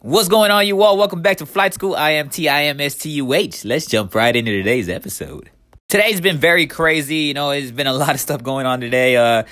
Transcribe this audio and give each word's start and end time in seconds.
What's 0.00 0.28
going 0.28 0.52
on, 0.52 0.64
you 0.64 0.80
all? 0.80 0.96
Welcome 0.96 1.22
back 1.22 1.38
to 1.38 1.46
Flight 1.46 1.74
School. 1.74 1.96
I 1.96 2.10
am 2.10 2.28
T 2.28 2.48
I 2.48 2.66
M 2.66 2.80
S 2.80 2.94
T 2.94 3.10
U 3.10 3.32
H. 3.32 3.64
Let's 3.64 3.84
jump 3.84 4.14
right 4.14 4.36
into 4.36 4.52
today's 4.52 4.88
episode. 4.88 5.50
Today's 5.88 6.20
been 6.20 6.36
very 6.36 6.68
crazy. 6.68 7.16
You 7.16 7.34
know, 7.34 7.50
it's 7.50 7.72
been 7.72 7.88
a 7.88 7.92
lot 7.92 8.10
of 8.10 8.20
stuff 8.20 8.44
going 8.44 8.64
on 8.64 8.80
today. 8.80 9.16
Uh, 9.16 9.42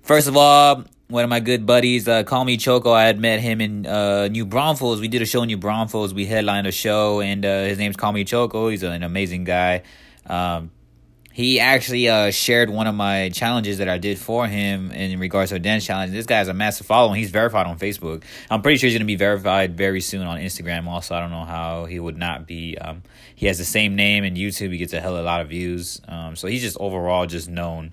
first 0.00 0.26
of 0.26 0.38
all, 0.38 0.84
one 1.08 1.22
of 1.22 1.28
my 1.28 1.40
good 1.40 1.66
buddies, 1.66 2.08
uh, 2.08 2.22
Call 2.22 2.46
Me 2.46 2.56
Choco, 2.56 2.92
I 2.92 3.04
had 3.04 3.20
met 3.20 3.40
him 3.40 3.60
in 3.60 3.84
uh, 3.84 4.28
New 4.28 4.46
Braunfels. 4.46 5.02
We 5.02 5.08
did 5.08 5.20
a 5.20 5.26
show 5.26 5.42
in 5.42 5.48
New 5.48 5.58
Braunfels. 5.58 6.14
We 6.14 6.24
headlined 6.24 6.66
a 6.66 6.72
show, 6.72 7.20
and 7.20 7.44
uh, 7.44 7.64
his 7.64 7.76
name's 7.76 7.96
Call 7.96 8.12
Me 8.12 8.24
Choco. 8.24 8.70
He's 8.70 8.82
an 8.82 9.02
amazing 9.02 9.44
guy. 9.44 9.82
Um, 10.24 10.70
he 11.32 11.60
actually 11.60 12.08
uh, 12.08 12.30
shared 12.30 12.70
one 12.70 12.86
of 12.86 12.94
my 12.94 13.28
challenges 13.30 13.78
that 13.78 13.88
I 13.88 13.98
did 13.98 14.18
for 14.18 14.46
him 14.48 14.90
in 14.90 15.18
regards 15.20 15.50
to 15.50 15.56
a 15.56 15.58
dance 15.60 15.86
challenge. 15.86 16.12
This 16.12 16.26
guy 16.26 16.38
has 16.38 16.48
a 16.48 16.54
massive 16.54 16.86
following. 16.86 17.18
He's 17.18 17.30
verified 17.30 17.66
on 17.66 17.78
Facebook. 17.78 18.24
I'm 18.50 18.62
pretty 18.62 18.78
sure 18.78 18.88
he's 18.88 18.94
going 18.94 19.06
to 19.06 19.06
be 19.06 19.16
verified 19.16 19.76
very 19.76 20.00
soon 20.00 20.26
on 20.26 20.38
Instagram. 20.38 20.86
Also, 20.88 21.14
I 21.14 21.20
don't 21.20 21.30
know 21.30 21.44
how 21.44 21.84
he 21.84 22.00
would 22.00 22.18
not 22.18 22.46
be. 22.46 22.76
Um, 22.76 23.02
he 23.36 23.46
has 23.46 23.58
the 23.58 23.64
same 23.64 23.94
name 23.94 24.24
in 24.24 24.34
YouTube. 24.34 24.72
He 24.72 24.78
gets 24.78 24.92
a 24.92 25.00
hell 25.00 25.14
of 25.14 25.22
a 25.22 25.24
lot 25.24 25.40
of 25.40 25.48
views. 25.48 26.00
Um, 26.08 26.34
so 26.34 26.48
he's 26.48 26.62
just 26.62 26.76
overall 26.80 27.26
just 27.26 27.48
known. 27.48 27.92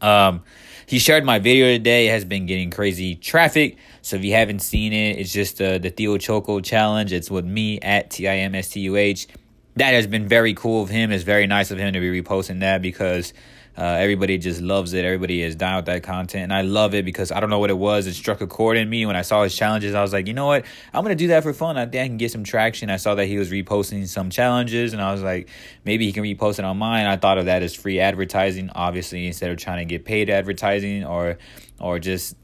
Um, 0.00 0.42
he 0.86 0.98
shared 0.98 1.24
my 1.24 1.38
video 1.38 1.66
today. 1.66 2.08
It 2.08 2.10
has 2.10 2.24
been 2.24 2.46
getting 2.46 2.70
crazy 2.70 3.14
traffic. 3.14 3.76
So 4.00 4.16
if 4.16 4.24
you 4.24 4.32
haven't 4.32 4.60
seen 4.60 4.92
it, 4.92 5.18
it's 5.18 5.32
just 5.32 5.60
uh, 5.60 5.78
the 5.78 5.90
Theo 5.90 6.18
Choco 6.18 6.60
challenge. 6.60 7.12
It's 7.12 7.30
with 7.30 7.44
me 7.44 7.78
at 7.80 8.10
T 8.10 8.26
I 8.26 8.38
M 8.38 8.54
S 8.54 8.70
T 8.70 8.80
U 8.80 8.96
H 8.96 9.28
that 9.76 9.94
has 9.94 10.06
been 10.06 10.28
very 10.28 10.54
cool 10.54 10.82
of 10.82 10.88
him. 10.88 11.12
It's 11.12 11.24
very 11.24 11.46
nice 11.46 11.70
of 11.70 11.78
him 11.78 11.92
to 11.94 12.00
be 12.00 12.22
reposting 12.22 12.60
that 12.60 12.82
because 12.82 13.32
uh, 13.76 13.82
everybody 13.82 14.36
just 14.36 14.60
loves 14.60 14.92
it. 14.92 15.04
Everybody 15.04 15.42
is 15.42 15.56
down 15.56 15.76
with 15.76 15.86
that 15.86 16.02
content. 16.02 16.44
And 16.44 16.52
I 16.52 16.60
love 16.60 16.94
it 16.94 17.06
because 17.06 17.32
I 17.32 17.40
don't 17.40 17.48
know 17.48 17.58
what 17.58 17.70
it 17.70 17.78
was. 17.78 18.06
It 18.06 18.12
struck 18.12 18.42
a 18.42 18.46
chord 18.46 18.76
in 18.76 18.88
me 18.88 19.06
when 19.06 19.16
I 19.16 19.22
saw 19.22 19.42
his 19.44 19.56
challenges. 19.56 19.94
I 19.94 20.02
was 20.02 20.12
like, 20.12 20.26
you 20.26 20.34
know 20.34 20.46
what? 20.46 20.66
I'm 20.92 21.02
going 21.02 21.16
to 21.16 21.22
do 21.24 21.28
that 21.28 21.42
for 21.42 21.54
fun. 21.54 21.78
I 21.78 21.86
think 21.86 22.02
I 22.02 22.06
can 22.06 22.18
get 22.18 22.30
some 22.30 22.44
traction. 22.44 22.90
I 22.90 22.96
saw 22.96 23.14
that 23.14 23.26
he 23.26 23.38
was 23.38 23.50
reposting 23.50 24.06
some 24.06 24.28
challenges 24.28 24.92
and 24.92 25.00
I 25.00 25.10
was 25.10 25.22
like, 25.22 25.48
maybe 25.86 26.04
he 26.04 26.12
can 26.12 26.22
repost 26.22 26.58
it 26.58 26.66
on 26.66 26.76
mine. 26.76 27.06
I 27.06 27.16
thought 27.16 27.38
of 27.38 27.46
that 27.46 27.62
as 27.62 27.74
free 27.74 27.98
advertising, 27.98 28.68
obviously, 28.74 29.26
instead 29.26 29.50
of 29.50 29.56
trying 29.56 29.78
to 29.78 29.86
get 29.86 30.04
paid 30.04 30.28
advertising 30.28 31.04
or, 31.04 31.38
or 31.80 31.98
just 31.98 32.36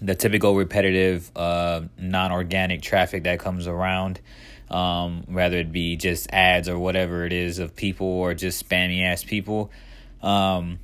the 0.00 0.14
typical 0.14 0.54
repetitive, 0.54 1.32
uh, 1.34 1.82
non 1.98 2.30
organic 2.30 2.80
traffic 2.80 3.24
that 3.24 3.40
comes 3.40 3.66
around 3.66 4.20
um, 4.74 5.24
rather 5.28 5.58
it 5.58 5.70
be 5.70 5.96
just 5.96 6.28
ads 6.32 6.68
or 6.68 6.78
whatever 6.78 7.24
it 7.24 7.32
is 7.32 7.60
of 7.60 7.76
people 7.76 8.08
or 8.08 8.34
just 8.34 8.68
spammy 8.68 9.04
ass 9.04 9.22
people. 9.22 9.70
Um, 10.20 10.80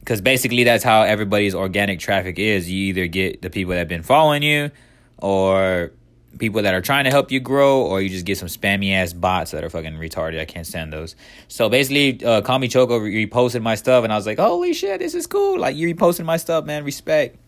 because 0.00 0.20
basically 0.20 0.64
that's 0.64 0.84
how 0.84 1.02
everybody's 1.02 1.54
organic 1.54 1.98
traffic 1.98 2.38
is. 2.38 2.70
You 2.70 2.88
either 2.88 3.06
get 3.06 3.40
the 3.40 3.48
people 3.48 3.70
that 3.70 3.78
have 3.78 3.88
been 3.88 4.02
following 4.02 4.42
you, 4.42 4.70
or 5.16 5.92
people 6.38 6.60
that 6.60 6.74
are 6.74 6.82
trying 6.82 7.04
to 7.04 7.10
help 7.10 7.30
you 7.30 7.40
grow, 7.40 7.80
or 7.80 8.02
you 8.02 8.10
just 8.10 8.26
get 8.26 8.36
some 8.36 8.48
spammy 8.48 8.92
ass 8.92 9.14
bots 9.14 9.52
that 9.52 9.64
are 9.64 9.70
fucking 9.70 9.94
retarded. 9.94 10.38
I 10.38 10.44
can't 10.44 10.66
stand 10.66 10.92
those. 10.92 11.16
So 11.48 11.70
basically, 11.70 12.22
uh, 12.22 12.58
Me 12.58 12.68
Choco 12.68 12.98
reposted 12.98 13.62
my 13.62 13.76
stuff, 13.76 14.04
and 14.04 14.12
I 14.12 14.16
was 14.16 14.26
like, 14.26 14.38
holy 14.38 14.74
shit, 14.74 14.98
this 14.98 15.14
is 15.14 15.26
cool. 15.26 15.58
Like 15.58 15.74
you 15.74 15.94
reposted 15.94 16.26
my 16.26 16.36
stuff, 16.36 16.66
man. 16.66 16.84
Respect 16.84 17.38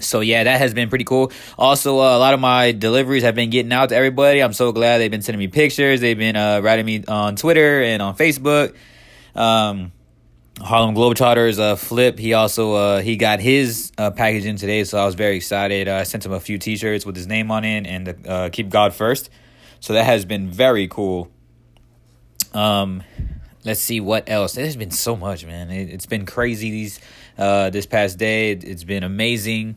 so 0.00 0.20
yeah 0.20 0.44
that 0.44 0.58
has 0.58 0.74
been 0.74 0.88
pretty 0.88 1.04
cool. 1.04 1.32
Also 1.58 1.98
uh, 1.98 2.16
a 2.16 2.18
lot 2.18 2.34
of 2.34 2.40
my 2.40 2.72
deliveries 2.72 3.22
have 3.22 3.34
been 3.34 3.50
getting 3.50 3.72
out 3.72 3.90
to 3.90 3.96
everybody. 3.96 4.40
I'm 4.40 4.52
so 4.52 4.72
glad 4.72 4.98
they've 4.98 5.10
been 5.10 5.22
sending 5.22 5.38
me 5.38 5.48
pictures. 5.48 6.00
They've 6.00 6.18
been 6.18 6.36
uh, 6.36 6.60
writing 6.60 6.86
me 6.86 7.04
on 7.06 7.36
twitter 7.36 7.82
and 7.82 8.02
on 8.02 8.16
facebook. 8.16 8.74
Um, 9.34 9.92
harlem 10.60 10.94
globetrotters 10.94 11.58
uh, 11.58 11.74
flip 11.74 12.18
he 12.18 12.32
also 12.34 12.74
uh, 12.74 13.00
he 13.00 13.16
got 13.16 13.40
his 13.40 13.90
uh, 13.98 14.12
package 14.12 14.46
in 14.46 14.54
today 14.54 14.84
so 14.84 14.98
i 14.98 15.04
was 15.04 15.16
very 15.16 15.36
excited. 15.36 15.88
Uh, 15.88 15.96
i 15.96 16.02
sent 16.04 16.24
him 16.24 16.32
a 16.32 16.38
few 16.38 16.58
t-shirts 16.58 17.04
with 17.04 17.16
his 17.16 17.26
name 17.26 17.50
on 17.50 17.64
it 17.64 17.86
and 17.86 18.06
the, 18.06 18.50
keep 18.52 18.68
god 18.68 18.94
first. 18.94 19.30
So 19.80 19.92
that 19.92 20.04
has 20.04 20.24
been 20.24 20.50
very 20.50 20.88
cool. 20.88 21.30
Um 22.52 23.02
let's 23.64 23.80
see 23.80 24.00
what 24.00 24.28
else. 24.28 24.52
There's 24.52 24.76
been 24.76 24.90
so 24.90 25.16
much 25.16 25.44
man. 25.44 25.70
It, 25.70 25.90
has 25.90 26.06
been 26.06 26.26
crazy 26.26 26.70
these 26.70 27.00
uh, 27.38 27.70
this 27.70 27.86
past 27.86 28.18
day. 28.18 28.52
It, 28.52 28.62
has 28.64 28.84
been 28.84 29.02
amazing. 29.02 29.76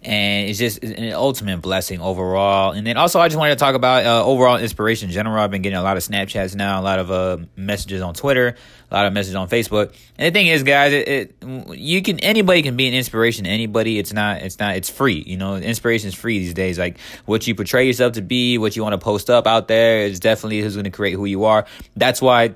And 0.00 0.48
it's 0.48 0.60
just 0.60 0.84
an 0.84 1.12
ultimate 1.12 1.60
blessing 1.60 2.00
overall. 2.00 2.70
And 2.70 2.86
then 2.86 2.96
also, 2.96 3.18
I 3.18 3.26
just 3.26 3.36
wanted 3.36 3.58
to 3.58 3.58
talk 3.58 3.74
about 3.74 4.06
uh, 4.06 4.24
overall 4.24 4.56
inspiration 4.56 5.08
in 5.08 5.12
general. 5.12 5.42
I've 5.42 5.50
been 5.50 5.62
getting 5.62 5.76
a 5.76 5.82
lot 5.82 5.96
of 5.96 6.04
Snapchats 6.04 6.54
now, 6.54 6.80
a 6.80 6.82
lot 6.82 7.00
of 7.00 7.10
uh, 7.10 7.38
messages 7.56 8.00
on 8.00 8.14
Twitter, 8.14 8.54
a 8.92 8.94
lot 8.94 9.06
of 9.06 9.12
messages 9.12 9.34
on 9.34 9.48
Facebook. 9.48 9.92
And 10.16 10.32
the 10.32 10.38
thing 10.38 10.46
is, 10.46 10.62
guys, 10.62 10.92
it, 10.92 11.08
it, 11.08 11.34
you 11.76 12.00
can 12.02 12.20
anybody 12.20 12.62
can 12.62 12.76
be 12.76 12.86
an 12.86 12.94
inspiration 12.94 13.44
to 13.44 13.50
anybody. 13.50 13.98
It's 13.98 14.12
not 14.12 14.40
it's 14.42 14.60
not 14.60 14.76
it's 14.76 14.88
free. 14.88 15.24
You 15.26 15.36
know, 15.36 15.56
inspiration 15.56 16.06
is 16.06 16.14
free 16.14 16.38
these 16.38 16.54
days. 16.54 16.78
Like 16.78 17.00
what 17.26 17.44
you 17.48 17.56
portray 17.56 17.84
yourself 17.84 18.12
to 18.12 18.22
be, 18.22 18.56
what 18.56 18.76
you 18.76 18.84
want 18.84 18.92
to 18.92 18.98
post 18.98 19.28
up 19.28 19.48
out 19.48 19.66
there 19.66 20.02
is 20.02 20.20
definitely 20.20 20.60
who's 20.60 20.74
going 20.74 20.84
to 20.84 20.90
create 20.90 21.14
who 21.14 21.24
you 21.24 21.44
are. 21.44 21.66
That's 21.96 22.22
why 22.22 22.54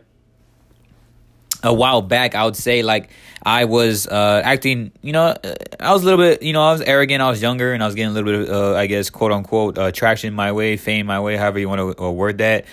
a 1.63 1.73
while 1.73 2.03
back, 2.03 2.35
I 2.35 2.45
would 2.45 2.57
say 2.57 2.83
like 2.83 3.11
I 3.43 3.65
was 3.65 4.07
uh, 4.07 4.43
acting, 4.45 4.93
you 5.03 5.13
know, 5.13 5.35
I 5.81 5.93
was 5.93 6.03
a 6.03 6.05
little 6.05 6.19
bit, 6.19 6.43
you 6.43 6.53
know, 6.53 6.63
I 6.63 6.73
was 6.73 6.81
arrogant. 6.81 7.23
I 7.23 7.31
was 7.31 7.43
younger, 7.43 7.73
and 7.73 7.83
I 7.83 7.87
was 7.87 7.95
getting 7.95 8.11
a 8.11 8.15
little 8.15 8.33
bit, 8.33 8.49
of, 8.49 8.55
uh, 8.55 8.77
I 8.77 8.87
guess, 8.87 9.11
quote 9.11 9.33
unquote, 9.33 9.79
uh, 9.79 9.93
traction 9.93 10.35
my 10.35 10.53
way, 10.53 10.77
fame 10.77 11.07
my 11.07 11.21
way, 11.21 11.37
however 11.37 11.59
you 11.59 11.69
want 11.69 11.97
to 11.97 12.05
uh, 12.05 12.11
word 12.11 12.39
that. 12.39 12.65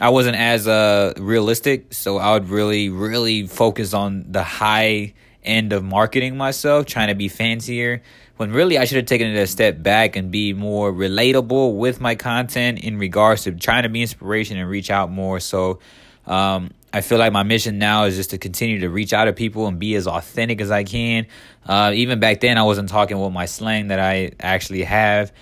I 0.00 0.10
wasn't 0.10 0.36
as 0.36 0.66
uh, 0.66 1.14
realistic, 1.18 1.94
so 1.94 2.18
I 2.18 2.32
would 2.32 2.48
really, 2.48 2.88
really 2.88 3.46
focus 3.46 3.94
on 3.94 4.32
the 4.32 4.42
high 4.42 5.14
end 5.44 5.72
of 5.72 5.84
marketing 5.84 6.36
myself, 6.36 6.86
trying 6.86 7.08
to 7.08 7.14
be 7.14 7.28
fancier. 7.28 8.02
When 8.36 8.50
really 8.50 8.78
I 8.78 8.84
should 8.84 8.96
have 8.96 9.06
taken 9.06 9.28
it 9.28 9.38
a 9.38 9.46
step 9.46 9.80
back 9.80 10.16
and 10.16 10.32
be 10.32 10.52
more 10.52 10.92
relatable 10.92 11.76
with 11.76 12.00
my 12.00 12.16
content 12.16 12.80
in 12.80 12.98
regards 12.98 13.44
to 13.44 13.52
trying 13.52 13.84
to 13.84 13.88
be 13.88 14.02
inspiration 14.02 14.58
and 14.58 14.68
reach 14.68 14.90
out 14.90 15.08
more. 15.08 15.38
So 15.38 15.78
um, 16.26 16.72
I 16.94 17.00
feel 17.00 17.18
like 17.18 17.32
my 17.32 17.42
mission 17.42 17.78
now 17.78 18.04
is 18.04 18.14
just 18.14 18.30
to 18.30 18.38
continue 18.38 18.78
to 18.78 18.88
reach 18.88 19.12
out 19.12 19.24
to 19.24 19.32
people 19.32 19.66
and 19.66 19.80
be 19.80 19.96
as 19.96 20.06
authentic 20.06 20.60
as 20.60 20.70
I 20.70 20.84
can. 20.84 21.26
Uh, 21.66 21.90
even 21.92 22.20
back 22.20 22.40
then, 22.40 22.56
I 22.56 22.62
wasn't 22.62 22.88
talking 22.88 23.18
with 23.18 23.32
my 23.32 23.46
slang 23.46 23.88
that 23.88 23.98
I 23.98 24.30
actually 24.38 24.84
have. 24.84 25.32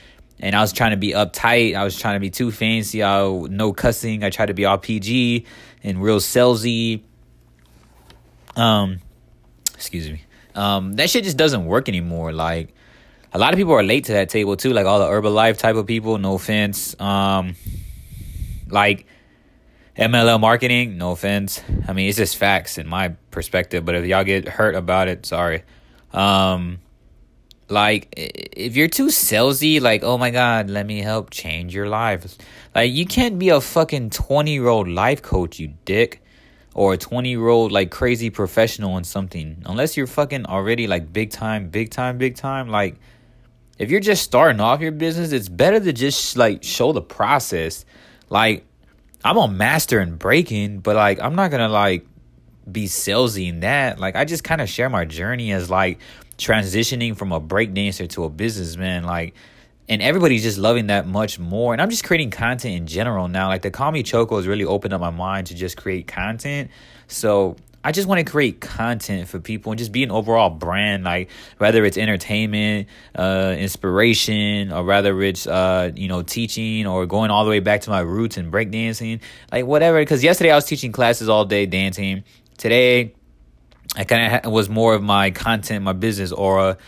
And 0.40 0.56
I 0.56 0.62
was 0.62 0.72
trying 0.72 0.92
to 0.92 0.96
be 0.96 1.10
uptight. 1.10 1.74
I 1.74 1.84
was 1.84 2.00
trying 2.00 2.14
to 2.14 2.20
be 2.20 2.30
too 2.30 2.50
fancy. 2.52 3.02
I 3.02 3.20
no 3.50 3.74
cussing. 3.74 4.24
I 4.24 4.30
tried 4.30 4.46
to 4.46 4.54
be 4.54 4.64
all 4.64 4.78
PG 4.78 5.44
and 5.84 6.02
real 6.02 6.20
salesy. 6.20 7.02
Um, 8.56 9.00
excuse 9.74 10.10
me. 10.10 10.22
Um, 10.54 10.94
that 10.94 11.10
shit 11.10 11.22
just 11.22 11.36
doesn't 11.36 11.66
work 11.66 11.86
anymore. 11.86 12.32
Like 12.32 12.74
a 13.30 13.38
lot 13.38 13.52
of 13.52 13.58
people 13.58 13.74
are 13.74 13.82
late 13.82 14.06
to 14.06 14.12
that 14.12 14.30
table 14.30 14.56
too. 14.56 14.72
Like 14.72 14.86
all 14.86 15.00
the 15.00 15.06
Herbalife 15.06 15.58
type 15.58 15.76
of 15.76 15.86
people. 15.86 16.16
No 16.16 16.36
offense. 16.36 16.98
Um, 16.98 17.56
like 18.70 19.04
MLM 19.96 20.40
marketing, 20.40 20.96
no 20.96 21.12
offense. 21.12 21.60
I 21.86 21.92
mean, 21.92 22.08
it's 22.08 22.18
just 22.18 22.36
facts 22.36 22.78
in 22.78 22.88
my 22.88 23.10
perspective, 23.30 23.84
but 23.84 23.94
if 23.94 24.06
y'all 24.06 24.24
get 24.24 24.48
hurt 24.48 24.74
about 24.74 25.08
it, 25.08 25.26
sorry. 25.26 25.64
Um 26.12 26.78
like 27.68 28.08
if 28.16 28.76
you're 28.76 28.88
too 28.88 29.06
salesy, 29.06 29.80
like, 29.80 30.02
oh 30.02 30.18
my 30.18 30.30
god, 30.30 30.68
let 30.68 30.86
me 30.86 31.00
help 31.00 31.30
change 31.30 31.74
your 31.74 31.88
life. 31.88 32.36
Like 32.74 32.92
you 32.92 33.06
can't 33.06 33.38
be 33.38 33.48
a 33.48 33.60
fucking 33.60 34.10
20-year-old 34.10 34.88
life 34.88 35.22
coach, 35.22 35.58
you 35.58 35.74
dick. 35.84 36.18
Or 36.74 36.94
a 36.94 36.98
20-year-old 36.98 37.70
like 37.70 37.90
crazy 37.90 38.30
professional 38.30 38.96
in 38.96 39.04
something. 39.04 39.62
Unless 39.66 39.96
you're 39.96 40.06
fucking 40.06 40.46
already 40.46 40.86
like 40.86 41.12
big 41.12 41.30
time, 41.30 41.68
big 41.68 41.90
time, 41.90 42.16
big 42.16 42.34
time, 42.34 42.68
like 42.70 42.96
if 43.78 43.90
you're 43.90 44.00
just 44.00 44.22
starting 44.22 44.60
off 44.60 44.80
your 44.80 44.92
business, 44.92 45.32
it's 45.32 45.48
better 45.50 45.80
to 45.80 45.92
just 45.92 46.36
like 46.36 46.62
show 46.62 46.92
the 46.92 47.02
process. 47.02 47.84
Like 48.30 48.64
I'm 49.24 49.36
a 49.36 49.48
master 49.48 50.00
in 50.00 50.16
breaking, 50.16 50.80
but 50.80 50.96
like 50.96 51.20
I'm 51.20 51.34
not 51.34 51.50
gonna 51.50 51.68
like 51.68 52.06
be 52.70 52.86
salesy 52.86 53.48
in 53.48 53.60
that. 53.60 53.98
Like 53.98 54.16
I 54.16 54.24
just 54.24 54.44
kind 54.44 54.60
of 54.60 54.68
share 54.68 54.88
my 54.88 55.04
journey 55.04 55.52
as 55.52 55.70
like 55.70 55.98
transitioning 56.38 57.16
from 57.16 57.32
a 57.32 57.40
break 57.40 57.74
dancer 57.74 58.06
to 58.08 58.24
a 58.24 58.28
businessman. 58.28 59.04
Like 59.04 59.34
and 59.88 60.00
everybody's 60.00 60.42
just 60.42 60.58
loving 60.58 60.86
that 60.86 61.06
much 61.06 61.38
more. 61.38 61.72
And 61.72 61.82
I'm 61.82 61.90
just 61.90 62.04
creating 62.04 62.30
content 62.30 62.74
in 62.74 62.86
general 62.86 63.28
now. 63.28 63.48
Like 63.48 63.62
the 63.62 63.70
Call 63.70 63.92
Me 63.92 64.02
Choco 64.02 64.36
has 64.36 64.46
really 64.46 64.64
opened 64.64 64.94
up 64.94 65.00
my 65.00 65.10
mind 65.10 65.48
to 65.48 65.54
just 65.54 65.76
create 65.76 66.06
content. 66.06 66.70
So 67.08 67.56
I 67.84 67.92
just 67.92 68.06
want 68.06 68.24
to 68.24 68.30
create 68.30 68.60
content 68.60 69.28
for 69.28 69.40
people 69.40 69.72
and 69.72 69.78
just 69.78 69.90
be 69.90 70.02
an 70.04 70.10
overall 70.10 70.50
brand, 70.50 71.04
like 71.04 71.30
whether 71.58 71.84
it's 71.84 71.96
entertainment, 71.96 72.88
uh, 73.16 73.56
inspiration, 73.58 74.72
or 74.72 74.84
rather 74.84 75.20
it's 75.22 75.46
uh, 75.46 75.90
you 75.96 76.08
know, 76.08 76.22
teaching 76.22 76.86
or 76.86 77.06
going 77.06 77.30
all 77.30 77.44
the 77.44 77.50
way 77.50 77.60
back 77.60 77.80
to 77.82 77.90
my 77.90 78.00
roots 78.00 78.36
and 78.36 78.52
breakdancing, 78.52 79.20
like 79.50 79.66
whatever. 79.66 80.00
Because 80.00 80.22
yesterday 80.22 80.50
I 80.50 80.54
was 80.54 80.64
teaching 80.64 80.92
classes 80.92 81.28
all 81.28 81.44
day 81.44 81.66
dancing. 81.66 82.24
Today, 82.56 83.14
I 83.96 84.04
kind 84.04 84.26
of 84.26 84.44
ha- 84.44 84.50
was 84.50 84.68
more 84.68 84.94
of 84.94 85.02
my 85.02 85.30
content, 85.30 85.84
my 85.84 85.92
business 85.92 86.30
aura 86.30 86.78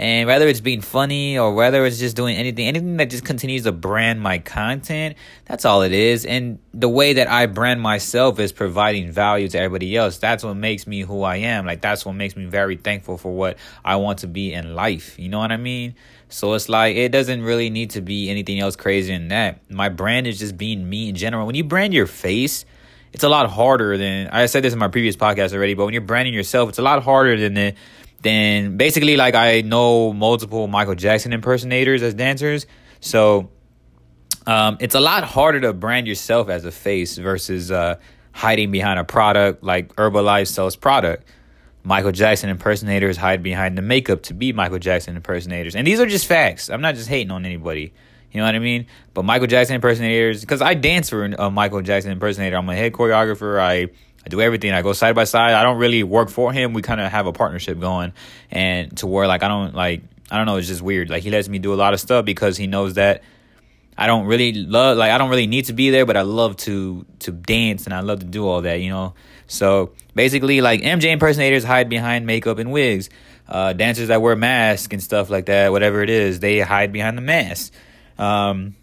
and 0.00 0.26
whether 0.26 0.48
it's 0.48 0.60
being 0.60 0.80
funny 0.80 1.38
or 1.38 1.52
whether 1.52 1.84
it's 1.84 1.98
just 1.98 2.16
doing 2.16 2.34
anything, 2.34 2.66
anything 2.66 2.96
that 2.96 3.10
just 3.10 3.22
continues 3.22 3.64
to 3.64 3.72
brand 3.72 4.18
my 4.18 4.38
content, 4.38 5.14
that's 5.44 5.66
all 5.66 5.82
it 5.82 5.92
is. 5.92 6.24
And 6.24 6.58
the 6.72 6.88
way 6.88 7.12
that 7.12 7.28
I 7.28 7.44
brand 7.44 7.82
myself 7.82 8.40
is 8.40 8.50
providing 8.50 9.12
value 9.12 9.46
to 9.48 9.58
everybody 9.58 9.94
else. 9.94 10.16
That's 10.16 10.42
what 10.42 10.54
makes 10.54 10.86
me 10.86 11.02
who 11.02 11.22
I 11.22 11.36
am. 11.36 11.66
Like, 11.66 11.82
that's 11.82 12.06
what 12.06 12.14
makes 12.14 12.34
me 12.34 12.46
very 12.46 12.76
thankful 12.76 13.18
for 13.18 13.30
what 13.30 13.58
I 13.84 13.96
want 13.96 14.20
to 14.20 14.26
be 14.26 14.54
in 14.54 14.74
life. 14.74 15.18
You 15.18 15.28
know 15.28 15.38
what 15.38 15.52
I 15.52 15.58
mean? 15.58 15.94
So 16.30 16.54
it's 16.54 16.70
like 16.70 16.96
it 16.96 17.12
doesn't 17.12 17.42
really 17.42 17.68
need 17.68 17.90
to 17.90 18.00
be 18.00 18.30
anything 18.30 18.58
else 18.58 18.76
crazy 18.76 19.12
than 19.12 19.28
that. 19.28 19.70
My 19.70 19.90
brand 19.90 20.26
is 20.26 20.38
just 20.38 20.56
being 20.56 20.88
me 20.88 21.10
in 21.10 21.14
general. 21.14 21.44
When 21.44 21.56
you 21.56 21.64
brand 21.64 21.92
your 21.92 22.06
face, 22.06 22.64
it's 23.12 23.24
a 23.24 23.28
lot 23.28 23.50
harder 23.50 23.98
than 23.98 24.28
I 24.28 24.46
said 24.46 24.62
this 24.62 24.72
in 24.72 24.78
my 24.78 24.88
previous 24.88 25.16
podcast 25.16 25.52
already, 25.52 25.74
but 25.74 25.84
when 25.84 25.92
you're 25.92 26.00
branding 26.00 26.32
yourself, 26.32 26.68
it's 26.68 26.78
a 26.78 26.82
lot 26.82 27.02
harder 27.02 27.36
than 27.36 27.54
the 27.54 27.74
than 28.22 28.76
basically 28.76 29.16
like 29.16 29.34
I 29.34 29.62
know 29.62 30.12
multiple 30.12 30.66
Michael 30.66 30.94
Jackson 30.94 31.32
impersonators 31.32 32.02
as 32.02 32.14
dancers. 32.14 32.66
So 33.00 33.50
um, 34.46 34.76
it's 34.80 34.94
a 34.94 35.00
lot 35.00 35.24
harder 35.24 35.60
to 35.60 35.72
brand 35.72 36.06
yourself 36.06 36.48
as 36.48 36.64
a 36.64 36.72
face 36.72 37.16
versus 37.16 37.70
uh, 37.70 37.96
hiding 38.32 38.70
behind 38.70 38.98
a 38.98 39.04
product 39.04 39.62
like 39.62 39.94
Herbalife 39.96 40.48
sells 40.48 40.76
product. 40.76 41.26
Michael 41.82 42.12
Jackson 42.12 42.50
impersonators 42.50 43.16
hide 43.16 43.42
behind 43.42 43.78
the 43.78 43.82
makeup 43.82 44.22
to 44.24 44.34
be 44.34 44.52
Michael 44.52 44.78
Jackson 44.78 45.16
impersonators. 45.16 45.74
And 45.74 45.86
these 45.86 45.98
are 45.98 46.06
just 46.06 46.26
facts. 46.26 46.68
I'm 46.68 46.82
not 46.82 46.94
just 46.94 47.08
hating 47.08 47.30
on 47.30 47.46
anybody. 47.46 47.94
You 48.32 48.40
know 48.40 48.46
what 48.46 48.54
I 48.54 48.58
mean? 48.58 48.86
But 49.14 49.24
Michael 49.24 49.46
Jackson 49.46 49.74
impersonators, 49.74 50.42
because 50.42 50.62
I 50.62 50.74
dance 50.74 51.08
for 51.08 51.24
a 51.24 51.50
Michael 51.50 51.80
Jackson 51.80 52.12
impersonator. 52.12 52.56
I'm 52.56 52.68
a 52.68 52.76
head 52.76 52.92
choreographer. 52.92 53.58
I, 53.58 53.88
I 54.24 54.28
do 54.28 54.40
everything. 54.40 54.72
I 54.72 54.82
go 54.82 54.92
side 54.92 55.14
by 55.14 55.24
side. 55.24 55.54
I 55.54 55.62
don't 55.62 55.78
really 55.78 56.02
work 56.02 56.28
for 56.28 56.52
him. 56.52 56.72
We 56.72 56.82
kind 56.82 57.00
of 57.00 57.10
have 57.10 57.26
a 57.26 57.32
partnership 57.32 57.80
going. 57.80 58.12
And 58.50 58.96
to 58.98 59.06
where, 59.06 59.26
like, 59.26 59.42
I 59.42 59.48
don't, 59.48 59.74
like, 59.74 60.02
I 60.30 60.36
don't 60.36 60.46
know, 60.46 60.56
it's 60.56 60.68
just 60.68 60.82
weird. 60.82 61.10
Like, 61.10 61.22
he 61.22 61.30
lets 61.30 61.48
me 61.48 61.58
do 61.58 61.72
a 61.72 61.76
lot 61.76 61.94
of 61.94 62.00
stuff 62.00 62.24
because 62.24 62.56
he 62.56 62.66
knows 62.66 62.94
that 62.94 63.22
I 64.00 64.06
don't 64.06 64.24
really 64.24 64.54
love 64.54 64.96
like 64.96 65.10
I 65.10 65.18
don't 65.18 65.28
really 65.28 65.46
need 65.46 65.66
to 65.66 65.74
be 65.74 65.90
there, 65.90 66.06
but 66.06 66.16
I 66.16 66.22
love 66.22 66.56
to 66.58 67.04
to 67.20 67.32
dance 67.32 67.84
and 67.84 67.92
I 67.92 68.00
love 68.00 68.20
to 68.20 68.26
do 68.26 68.48
all 68.48 68.62
that, 68.62 68.80
you 68.80 68.88
know. 68.88 69.12
So 69.46 69.92
basically, 70.14 70.62
like 70.62 70.80
MJ 70.80 71.12
impersonators 71.12 71.64
hide 71.64 71.90
behind 71.90 72.24
makeup 72.24 72.56
and 72.56 72.72
wigs. 72.72 73.10
Uh, 73.46 73.74
dancers 73.74 74.08
that 74.08 74.22
wear 74.22 74.36
masks 74.36 74.88
and 74.92 75.02
stuff 75.02 75.28
like 75.28 75.46
that, 75.46 75.70
whatever 75.70 76.02
it 76.02 76.08
is, 76.08 76.40
they 76.40 76.60
hide 76.60 76.92
behind 76.92 77.18
the 77.18 77.22
mask. 77.22 77.74
Um, 78.16 78.74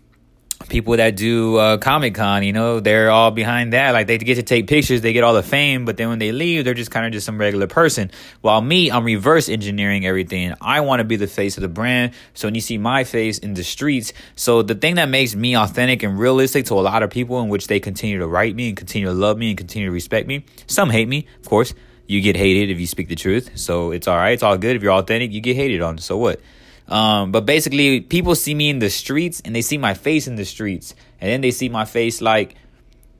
people 0.69 0.97
that 0.97 1.15
do 1.15 1.55
uh, 1.57 1.77
Comic 1.77 2.15
Con, 2.15 2.43
you 2.43 2.51
know, 2.51 2.79
they're 2.79 3.09
all 3.09 3.31
behind 3.31 3.73
that. 3.73 3.91
Like 3.91 4.07
they 4.07 4.17
get 4.17 4.35
to 4.35 4.43
take 4.43 4.67
pictures, 4.67 5.01
they 5.01 5.13
get 5.13 5.23
all 5.23 5.33
the 5.33 5.43
fame, 5.43 5.85
but 5.85 5.97
then 5.97 6.09
when 6.09 6.19
they 6.19 6.31
leave, 6.31 6.65
they're 6.65 6.73
just 6.73 6.91
kind 6.91 7.05
of 7.05 7.11
just 7.11 7.25
some 7.25 7.37
regular 7.37 7.67
person. 7.67 8.11
While 8.41 8.61
me, 8.61 8.91
I'm 8.91 9.05
reverse 9.05 9.49
engineering 9.49 10.05
everything. 10.05 10.53
I 10.59 10.81
want 10.81 10.99
to 10.99 11.03
be 11.03 11.15
the 11.15 11.27
face 11.27 11.57
of 11.57 11.61
the 11.61 11.69
brand. 11.69 12.13
So 12.33 12.47
when 12.47 12.55
you 12.55 12.61
see 12.61 12.77
my 12.77 13.03
face 13.03 13.37
in 13.37 13.53
the 13.53 13.63
streets, 13.63 14.13
so 14.35 14.61
the 14.61 14.75
thing 14.75 14.95
that 14.95 15.09
makes 15.09 15.35
me 15.35 15.55
authentic 15.55 16.03
and 16.03 16.19
realistic 16.19 16.65
to 16.65 16.73
a 16.73 16.81
lot 16.81 17.03
of 17.03 17.09
people, 17.09 17.39
in 17.41 17.49
which 17.49 17.67
they 17.67 17.79
continue 17.79 18.19
to 18.19 18.27
write 18.27 18.55
me 18.55 18.69
and 18.69 18.77
continue 18.77 19.07
to 19.07 19.13
love 19.13 19.37
me 19.37 19.49
and 19.49 19.57
continue 19.57 19.87
to 19.87 19.93
respect 19.93 20.27
me. 20.27 20.43
Some 20.67 20.89
hate 20.89 21.07
me, 21.07 21.27
of 21.39 21.47
course. 21.47 21.73
You 22.07 22.21
get 22.21 22.37
hated 22.37 22.69
if 22.69 22.79
you 22.79 22.87
speak 22.87 23.09
the 23.09 23.15
truth. 23.15 23.51
So 23.55 23.91
it's 23.91 24.07
all 24.07 24.15
right. 24.15 24.31
It's 24.31 24.43
all 24.43 24.57
good. 24.57 24.77
If 24.77 24.83
you're 24.83 24.93
authentic, 24.93 25.31
you 25.31 25.41
get 25.41 25.57
hated 25.57 25.81
on. 25.81 25.97
So 25.97 26.17
what? 26.17 26.39
Um, 26.87 27.31
but 27.31 27.45
basically, 27.45 28.01
people 28.01 28.35
see 28.35 28.55
me 28.55 28.69
in 28.69 28.79
the 28.79 28.89
streets 28.89 29.41
and 29.43 29.55
they 29.55 29.61
see 29.61 29.77
my 29.77 29.93
face 29.93 30.27
in 30.27 30.35
the 30.35 30.45
streets, 30.45 30.95
and 31.19 31.29
then 31.29 31.41
they 31.41 31.51
see 31.51 31.69
my 31.69 31.85
face 31.85 32.21
like 32.21 32.55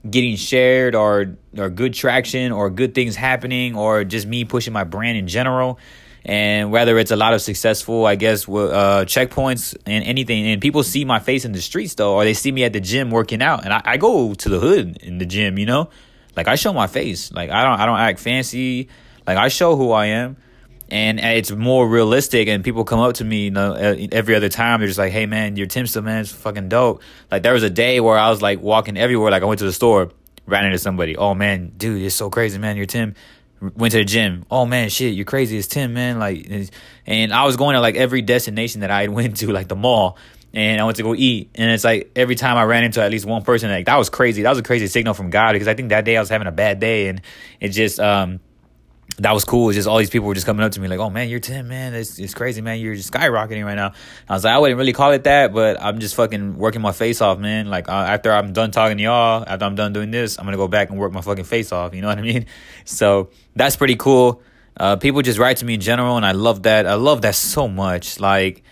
getting 0.10 0.36
shared 0.38 0.96
or 0.96 1.36
or 1.58 1.70
good 1.70 1.94
traction 1.94 2.52
or 2.52 2.70
good 2.70 2.96
things 2.96 3.16
happening 3.16 3.76
or 3.76 4.04
just 4.04 4.26
me 4.26 4.46
pushing 4.46 4.74
my 4.74 4.84
brand 4.84 5.18
in 5.18 5.28
general. 5.28 5.80
And 6.24 6.72
whether 6.72 6.98
it's 6.98 7.12
a 7.12 7.16
lot 7.16 7.34
of 7.34 7.42
successful, 7.42 8.06
I 8.06 8.16
guess, 8.16 8.50
uh, 8.50 9.06
checkpoints 9.08 9.78
and 9.86 10.04
anything, 10.04 10.46
and 10.48 10.62
people 10.62 10.84
see 10.84 11.06
my 11.06 11.20
face 11.20 11.46
in 11.46 11.54
the 11.54 11.62
streets 11.62 11.96
though, 11.96 12.16
or 12.16 12.26
they 12.26 12.34
see 12.34 12.52
me 12.52 12.66
at 12.66 12.74
the 12.74 12.82
gym 12.82 13.12
working 13.12 13.42
out, 13.42 13.64
and 13.64 13.74
I, 13.74 13.82
I 13.86 13.98
go 13.98 14.34
to 14.34 14.50
the 14.50 14.60
hood 14.60 14.98
in 15.02 15.20
the 15.20 15.26
gym, 15.26 15.58
you 15.58 15.66
know, 15.66 15.90
like 16.36 16.50
I 16.50 16.56
show 16.56 16.74
my 16.74 16.88
face, 16.88 17.32
like 17.32 17.50
I 17.50 17.64
don't 17.64 17.80
I 17.80 17.86
don't 17.86 18.00
act 18.00 18.20
fancy, 18.20 18.90
like 19.26 19.38
I 19.38 19.48
show 19.48 19.78
who 19.78 19.92
I 19.92 20.08
am 20.08 20.36
and 20.90 21.20
it's 21.20 21.52
more 21.52 21.88
realistic 21.88 22.48
and 22.48 22.64
people 22.64 22.84
come 22.84 23.00
up 23.00 23.16
to 23.16 23.26
me 23.26 23.46
you 23.46 23.52
know 23.52 23.74
every 23.74 24.36
other 24.36 24.50
time 24.50 24.80
they're 24.80 24.88
just 24.88 25.00
like 25.00 25.12
hey 25.12 25.26
man 25.26 25.56
your 25.56 25.68
tim 25.68 25.86
still 25.88 26.02
man 26.02 26.22
is 26.22 26.32
fucking 26.32 26.70
dope. 26.70 27.02
Like 27.32 27.44
there 27.44 27.54
was 27.54 27.64
a 27.64 27.70
day 27.70 28.00
where 28.00 28.18
i 28.18 28.30
was 28.30 28.42
like 28.42 28.62
walking 28.62 28.98
everywhere 28.98 29.32
like 29.32 29.44
i 29.44 29.46
went 29.46 29.60
to 29.60 29.66
the 29.66 29.74
store 29.74 30.12
ran 30.46 30.66
into 30.66 30.78
somebody. 30.78 31.18
Oh 31.18 31.34
man 31.34 31.74
dude 31.78 32.02
it's 32.02 32.16
so 32.16 32.30
crazy 32.30 32.58
man 32.58 32.78
you're 32.78 32.86
tim. 32.86 33.16
Went 33.60 33.92
to 33.94 33.98
the 33.98 34.06
gym. 34.06 34.46
Oh 34.52 34.66
man 34.66 34.90
shit 34.90 35.14
you're 35.14 35.26
crazy 35.26 35.58
it's 35.58 35.68
tim 35.68 35.94
man. 35.94 36.20
Like 36.20 36.72
and 37.06 37.34
i 37.34 37.46
was 37.46 37.58
going 37.58 37.74
to 37.76 37.82
like 37.82 37.96
every 37.96 38.22
destination 38.22 38.82
that 38.82 38.92
i 38.92 39.08
went 39.08 39.38
to 39.38 39.52
like 39.52 39.68
the 39.68 39.76
mall 39.76 40.18
and 40.54 40.82
I 40.82 40.86
went 40.86 40.98
to 40.98 41.04
go 41.04 41.14
eat. 41.14 41.52
And 41.56 41.70
it's 41.70 41.84
like 41.84 42.10
every 42.16 42.36
time 42.36 42.58
I 42.58 42.64
ran 42.64 42.84
into 42.84 43.02
at 43.02 43.12
least 43.12 43.26
one 43.26 43.44
person, 43.44 43.70
like 43.70 43.86
that 43.86 43.98
was 43.98 44.10
crazy. 44.10 44.42
That 44.42 44.50
was 44.50 44.58
a 44.58 44.64
crazy 44.64 44.88
signal 44.88 45.14
from 45.14 45.30
God 45.30 45.54
because 45.54 45.68
I 45.68 45.74
think 45.74 45.90
that 45.90 46.06
day 46.06 46.18
I 46.18 46.20
was 46.20 46.30
having 46.30 46.48
a 46.48 46.52
bad 46.52 46.80
day 46.80 47.10
and 47.10 47.22
it 47.60 47.70
just 47.70 48.00
um 48.00 48.40
that 49.20 49.34
was 49.34 49.46
cool. 49.46 49.70
It's 49.70 49.76
just 49.76 49.88
all 49.88 49.98
these 49.98 50.12
people 50.12 50.28
were 50.28 50.36
just 50.36 50.46
coming 50.46 50.64
up 50.64 50.72
to 50.74 50.80
me 50.80 50.88
like, 50.88 51.00
"Oh 51.00 51.10
man, 51.10 51.28
you're 51.28 51.40
Tim, 51.40 51.68
man. 51.68 51.96
It's 51.96 52.20
it's 52.20 52.36
crazy, 52.36 52.62
man. 52.62 52.80
You're 52.80 52.96
just 52.96 53.12
skyrocketing 53.12 53.66
right 53.66 53.76
now." 53.76 53.94
I 54.30 54.34
was 54.34 54.44
like, 54.44 54.54
I 54.54 54.60
wouldn't 54.60 54.78
really 54.78 54.94
call 54.94 55.12
it 55.12 55.24
that, 55.24 55.54
but 55.54 55.82
I'm 55.82 56.00
just 56.00 56.16
fucking 56.16 56.58
working 56.58 56.82
my 56.82 56.92
face 56.92 57.20
off, 57.20 57.40
man. 57.40 57.68
Like 57.68 57.90
uh, 57.90 57.94
after 57.94 58.32
I'm 58.32 58.54
done 58.54 58.70
talking 58.70 58.98
to 58.98 59.04
y'all, 59.04 59.44
after 59.48 59.66
I'm 59.66 59.76
done 59.76 59.92
doing 59.92 60.12
this, 60.12 60.38
I'm 60.38 60.46
gonna 60.46 60.58
go 60.58 60.68
back 60.68 60.92
and 60.92 61.00
work 61.00 61.12
my 61.12 61.22
fucking 61.22 61.46
face 61.46 61.72
off. 61.72 61.96
You 61.96 62.02
know 62.02 62.08
what 62.08 62.20
I 62.20 62.22
mean? 62.22 62.46
So 62.86 63.32
that's 63.56 63.76
pretty 63.76 63.96
cool. 63.98 64.42
Uh, 64.78 64.96
people 64.96 65.22
just 65.22 65.40
write 65.40 65.58
to 65.58 65.66
me 65.66 65.74
in 65.74 65.82
general, 65.82 66.16
and 66.16 66.26
I 66.26 66.32
love 66.32 66.64
that. 66.64 66.86
I 66.86 66.94
love 66.94 67.24
that 67.24 67.36
so 67.36 67.68
much. 67.68 68.20
Like 68.20 68.64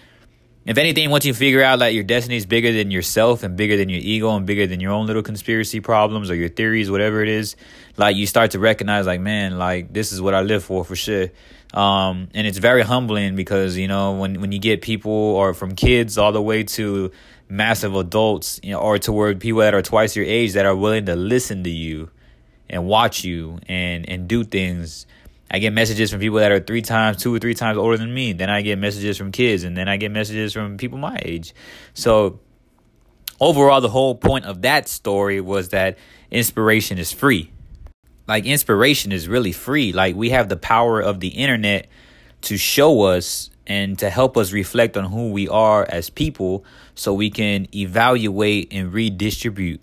if 0.65 0.79
anything, 0.79 1.11
once 1.11 1.25
you 1.25 1.33
figure 1.33 1.61
out 1.61 1.79
that 1.79 1.93
your 1.93 2.03
destiny 2.03 2.37
is 2.37 2.47
bigger 2.47 2.71
than 2.71 2.89
yourself 2.89 3.43
and 3.43 3.55
bigger 3.55 3.77
than 3.77 3.87
your 3.87 3.99
ego 4.01 4.35
and 4.35 4.47
bigger 4.47 4.65
than 4.65 4.79
your 4.79 4.91
own 4.91 5.05
little 5.05 5.21
conspiracy 5.21 5.79
problems 5.79 6.31
or 6.31 6.35
your 6.35 6.49
theories, 6.49 6.89
whatever 6.89 7.21
it 7.21 7.29
is, 7.29 7.55
like 7.97 8.15
you 8.15 8.25
start 8.25 8.51
to 8.51 8.59
recognize, 8.59 9.05
like, 9.05 9.21
man, 9.21 9.59
like 9.59 9.93
this 9.93 10.11
is 10.11 10.19
what 10.19 10.33
I 10.33 10.41
live 10.41 10.63
for, 10.63 10.83
for 10.83 10.95
sure. 10.95 11.29
Um, 11.75 12.29
and 12.33 12.47
it's 12.47 12.57
very 12.57 12.81
humbling 12.81 13.35
because 13.35 13.77
you 13.77 13.87
know 13.87 14.13
when 14.13 14.39
when 14.39 14.51
you 14.51 14.59
get 14.59 14.81
people 14.81 15.11
or 15.11 15.53
from 15.53 15.75
kids 15.75 16.17
all 16.17 16.31
the 16.31 16.41
way 16.41 16.63
to 16.63 17.11
massive 17.49 17.95
adults, 17.95 18.59
you 18.63 18.71
know, 18.71 18.79
or 18.79 18.97
toward 18.97 19.39
people 19.41 19.59
that 19.59 19.73
are 19.73 19.81
twice 19.81 20.15
your 20.15 20.25
age 20.25 20.53
that 20.53 20.65
are 20.65 20.75
willing 20.75 21.05
to 21.07 21.15
listen 21.15 21.63
to 21.65 21.69
you 21.69 22.09
and 22.69 22.87
watch 22.87 23.23
you 23.23 23.59
and 23.67 24.09
and 24.09 24.27
do 24.27 24.43
things 24.43 25.05
I 25.55 25.59
get 25.59 25.71
messages 25.71 26.11
from 26.11 26.19
people 26.19 26.39
that 26.39 26.51
are 26.51 26.59
three 26.59 26.81
times, 26.81 27.15
two 27.15 27.33
or 27.33 27.39
three 27.39 27.53
times 27.53 27.77
older 27.77 27.95
than 27.95 28.13
me. 28.13 28.33
Then 28.33 28.49
I 28.49 28.61
get 28.61 28.77
messages 28.77 29.17
from 29.17 29.31
kids, 29.31 29.63
and 29.63 29.77
then 29.77 29.87
I 29.87 29.95
get 29.95 30.11
messages 30.11 30.51
from 30.51 30.75
people 30.75 30.97
my 30.97 31.17
age. 31.23 31.55
So, 31.93 32.41
overall, 33.39 33.79
the 33.79 33.87
whole 33.87 34.15
point 34.15 34.43
of 34.43 34.63
that 34.63 34.89
story 34.89 35.39
was 35.39 35.69
that 35.69 35.97
inspiration 36.29 36.97
is 36.97 37.13
free. 37.13 37.53
Like, 38.27 38.45
inspiration 38.45 39.13
is 39.13 39.29
really 39.29 39.53
free. 39.53 39.93
Like, 39.93 40.17
we 40.17 40.31
have 40.31 40.49
the 40.49 40.57
power 40.57 40.99
of 40.99 41.21
the 41.21 41.29
internet 41.29 41.87
to 42.41 42.57
show 42.57 43.03
us 43.03 43.49
and 43.65 43.97
to 43.99 44.09
help 44.09 44.35
us 44.35 44.51
reflect 44.51 44.97
on 44.97 45.05
who 45.05 45.31
we 45.31 45.47
are 45.47 45.85
as 45.87 46.09
people 46.09 46.65
so 46.95 47.13
we 47.13 47.29
can 47.29 47.73
evaluate 47.73 48.73
and 48.73 48.91
redistribute 48.91 49.79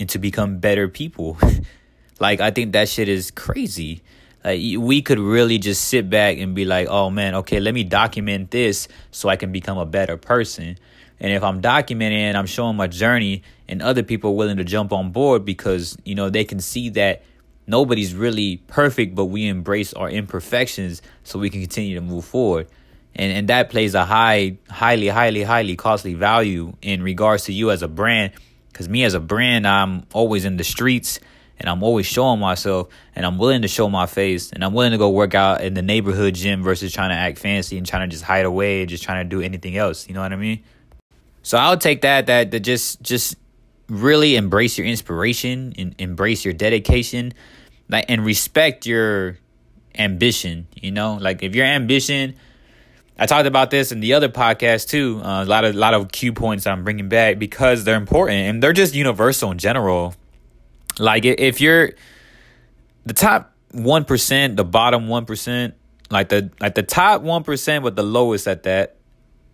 and 0.00 0.08
to 0.08 0.18
become 0.18 0.56
better 0.56 0.88
people. 0.88 1.36
like, 2.18 2.40
I 2.40 2.50
think 2.50 2.72
that 2.72 2.88
shit 2.88 3.10
is 3.10 3.30
crazy. 3.30 4.02
Like 4.44 4.60
we 4.78 5.02
could 5.02 5.18
really 5.18 5.58
just 5.58 5.84
sit 5.84 6.10
back 6.10 6.38
and 6.38 6.54
be 6.54 6.64
like, 6.64 6.88
"Oh 6.88 7.10
man, 7.10 7.34
okay, 7.36 7.60
let 7.60 7.74
me 7.74 7.84
document 7.84 8.50
this 8.50 8.88
so 9.10 9.28
I 9.28 9.36
can 9.36 9.52
become 9.52 9.78
a 9.78 9.86
better 9.86 10.16
person." 10.16 10.78
And 11.20 11.32
if 11.32 11.44
I'm 11.44 11.62
documenting, 11.62 12.34
I'm 12.34 12.46
showing 12.46 12.76
my 12.76 12.88
journey, 12.88 13.42
and 13.68 13.80
other 13.80 14.02
people 14.02 14.30
are 14.30 14.34
willing 14.34 14.56
to 14.56 14.64
jump 14.64 14.92
on 14.92 15.12
board 15.12 15.44
because 15.44 15.96
you 16.04 16.14
know 16.14 16.28
they 16.30 16.44
can 16.44 16.60
see 16.60 16.90
that 16.90 17.22
nobody's 17.66 18.14
really 18.14 18.56
perfect, 18.66 19.14
but 19.14 19.26
we 19.26 19.46
embrace 19.46 19.94
our 19.94 20.10
imperfections 20.10 21.02
so 21.22 21.38
we 21.38 21.48
can 21.48 21.60
continue 21.60 21.94
to 21.94 22.00
move 22.00 22.24
forward. 22.24 22.66
And 23.14 23.32
and 23.32 23.48
that 23.48 23.70
plays 23.70 23.94
a 23.94 24.04
high, 24.04 24.56
highly, 24.68 25.08
highly, 25.08 25.44
highly 25.44 25.76
costly 25.76 26.14
value 26.14 26.74
in 26.82 27.02
regards 27.02 27.44
to 27.44 27.52
you 27.52 27.70
as 27.70 27.82
a 27.82 27.88
brand. 27.88 28.32
Because 28.72 28.88
me 28.88 29.04
as 29.04 29.14
a 29.14 29.20
brand, 29.20 29.66
I'm 29.66 30.04
always 30.12 30.44
in 30.46 30.56
the 30.56 30.64
streets 30.64 31.20
and 31.58 31.68
I'm 31.68 31.82
always 31.82 32.06
showing 32.06 32.40
myself 32.40 32.88
and 33.14 33.24
I'm 33.24 33.38
willing 33.38 33.62
to 33.62 33.68
show 33.68 33.88
my 33.88 34.06
face 34.06 34.50
and 34.52 34.64
I'm 34.64 34.74
willing 34.74 34.92
to 34.92 34.98
go 34.98 35.10
work 35.10 35.34
out 35.34 35.62
in 35.62 35.74
the 35.74 35.82
neighborhood 35.82 36.34
gym 36.34 36.62
versus 36.62 36.92
trying 36.92 37.10
to 37.10 37.16
act 37.16 37.38
fancy 37.38 37.78
and 37.78 37.86
trying 37.86 38.08
to 38.08 38.12
just 38.12 38.24
hide 38.24 38.44
away 38.44 38.80
and 38.80 38.88
just 38.88 39.02
trying 39.02 39.24
to 39.24 39.28
do 39.28 39.42
anything 39.42 39.76
else. 39.76 40.08
You 40.08 40.14
know 40.14 40.20
what 40.20 40.32
I 40.32 40.36
mean? 40.36 40.62
So 41.42 41.58
I'll 41.58 41.76
take 41.76 42.02
that 42.02 42.26
that 42.26 42.50
that 42.50 42.60
just 42.60 43.02
just 43.02 43.36
really 43.88 44.36
embrace 44.36 44.78
your 44.78 44.86
inspiration 44.86 45.74
and 45.76 45.94
embrace 45.98 46.44
your 46.44 46.54
dedication 46.54 47.32
like 47.88 48.06
and 48.08 48.24
respect 48.24 48.86
your 48.86 49.38
ambition, 49.96 50.66
you 50.74 50.90
know? 50.90 51.14
Like 51.14 51.42
if 51.42 51.54
your 51.54 51.66
ambition 51.66 52.36
I 53.18 53.26
talked 53.26 53.46
about 53.46 53.70
this 53.70 53.92
in 53.92 54.00
the 54.00 54.14
other 54.14 54.28
podcast 54.28 54.88
too. 54.88 55.20
Uh, 55.22 55.44
a 55.44 55.46
lot 55.46 55.64
of 55.64 55.74
a 55.74 55.78
lot 55.78 55.94
of 55.94 56.10
cue 56.10 56.32
points 56.32 56.66
I'm 56.66 56.82
bringing 56.82 57.08
back 57.08 57.38
because 57.38 57.84
they're 57.84 57.96
important 57.96 58.38
and 58.38 58.62
they're 58.62 58.72
just 58.72 58.94
universal 58.94 59.50
in 59.50 59.58
general. 59.58 60.14
Like 60.98 61.24
if 61.24 61.60
you're 61.60 61.92
the 63.06 63.14
top 63.14 63.52
one 63.72 64.04
percent, 64.04 64.56
the 64.56 64.64
bottom 64.64 65.08
one 65.08 65.24
percent, 65.24 65.74
like 66.10 66.28
the 66.28 66.50
like 66.60 66.74
the 66.74 66.82
top 66.82 67.22
one 67.22 67.44
percent, 67.44 67.84
but 67.84 67.96
the 67.96 68.02
lowest 68.02 68.46
at 68.46 68.64
that 68.64 68.96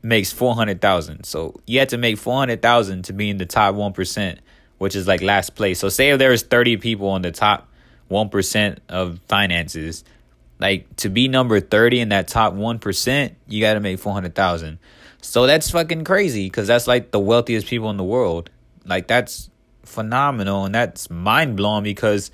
makes 0.02 0.32
four 0.32 0.54
hundred 0.54 0.80
thousand. 0.80 1.24
So 1.24 1.54
you 1.66 1.78
had 1.78 1.90
to 1.90 1.98
make 1.98 2.18
four 2.18 2.36
hundred 2.36 2.62
thousand 2.62 3.04
to 3.04 3.12
be 3.12 3.30
in 3.30 3.38
the 3.38 3.46
top 3.46 3.74
one 3.74 3.92
percent, 3.92 4.40
which 4.78 4.96
is 4.96 5.06
like 5.06 5.22
last 5.22 5.54
place. 5.54 5.78
So 5.78 5.88
say 5.88 6.10
if 6.10 6.18
there 6.18 6.30
was 6.30 6.42
thirty 6.42 6.76
people 6.76 7.08
on 7.08 7.22
the 7.22 7.32
top 7.32 7.68
one 8.08 8.28
percent 8.28 8.80
of 8.88 9.20
finances, 9.28 10.04
like 10.58 10.96
to 10.96 11.08
be 11.08 11.28
number 11.28 11.60
thirty 11.60 12.00
in 12.00 12.08
that 12.08 12.28
top 12.28 12.54
one 12.54 12.78
percent, 12.78 13.36
you 13.46 13.60
got 13.60 13.74
to 13.74 13.80
make 13.80 13.98
four 13.98 14.12
hundred 14.12 14.34
thousand. 14.34 14.78
So 15.20 15.46
that's 15.46 15.70
fucking 15.70 16.04
crazy 16.04 16.46
because 16.46 16.68
that's 16.68 16.86
like 16.86 17.10
the 17.10 17.20
wealthiest 17.20 17.66
people 17.66 17.90
in 17.90 17.96
the 17.96 18.04
world. 18.04 18.50
Like 18.84 19.08
that's 19.08 19.50
phenomenal 19.88 20.64
and 20.64 20.74
that's 20.74 21.10
mind 21.10 21.56
blowing 21.56 21.84
because 21.84 22.30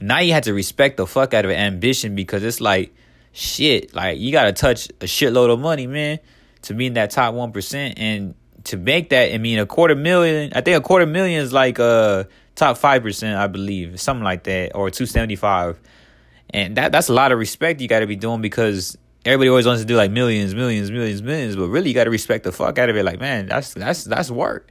now 0.00 0.18
you 0.18 0.32
have 0.32 0.44
to 0.44 0.54
respect 0.54 0.96
the 0.96 1.06
fuck 1.06 1.34
out 1.34 1.44
of 1.44 1.50
ambition 1.50 2.14
because 2.14 2.42
it's 2.42 2.60
like 2.60 2.94
shit. 3.32 3.94
Like 3.94 4.18
you 4.18 4.32
gotta 4.32 4.52
touch 4.52 4.88
a 5.00 5.04
shitload 5.04 5.52
of 5.52 5.60
money, 5.60 5.86
man, 5.86 6.18
to 6.62 6.74
be 6.74 6.86
in 6.86 6.94
that 6.94 7.10
top 7.10 7.34
one 7.34 7.52
percent 7.52 7.98
and 7.98 8.34
to 8.64 8.76
make 8.76 9.10
that. 9.10 9.32
I 9.32 9.38
mean, 9.38 9.58
a 9.58 9.66
quarter 9.66 9.94
million. 9.94 10.52
I 10.54 10.60
think 10.60 10.76
a 10.76 10.80
quarter 10.80 11.06
million 11.06 11.40
is 11.42 11.52
like 11.52 11.78
uh 11.78 12.24
top 12.54 12.78
five 12.78 13.02
percent, 13.02 13.38
I 13.38 13.46
believe, 13.46 14.00
something 14.00 14.24
like 14.24 14.44
that, 14.44 14.74
or 14.74 14.90
two 14.90 15.06
seventy 15.06 15.36
five. 15.36 15.78
And 16.50 16.76
that 16.76 16.92
that's 16.92 17.08
a 17.08 17.12
lot 17.12 17.32
of 17.32 17.38
respect 17.38 17.80
you 17.80 17.88
got 17.88 18.00
to 18.00 18.06
be 18.06 18.16
doing 18.16 18.40
because 18.40 18.96
everybody 19.24 19.50
always 19.50 19.66
wants 19.66 19.82
to 19.82 19.86
do 19.86 19.96
like 19.96 20.10
millions, 20.10 20.54
millions, 20.54 20.90
millions, 20.90 21.22
millions, 21.22 21.56
but 21.56 21.68
really 21.68 21.88
you 21.88 21.94
got 21.94 22.04
to 22.04 22.10
respect 22.10 22.44
the 22.44 22.52
fuck 22.52 22.78
out 22.78 22.88
of 22.88 22.96
it. 22.96 23.04
Like, 23.04 23.20
man, 23.20 23.46
that's 23.46 23.74
that's 23.74 24.04
that's 24.04 24.30
work. 24.30 24.70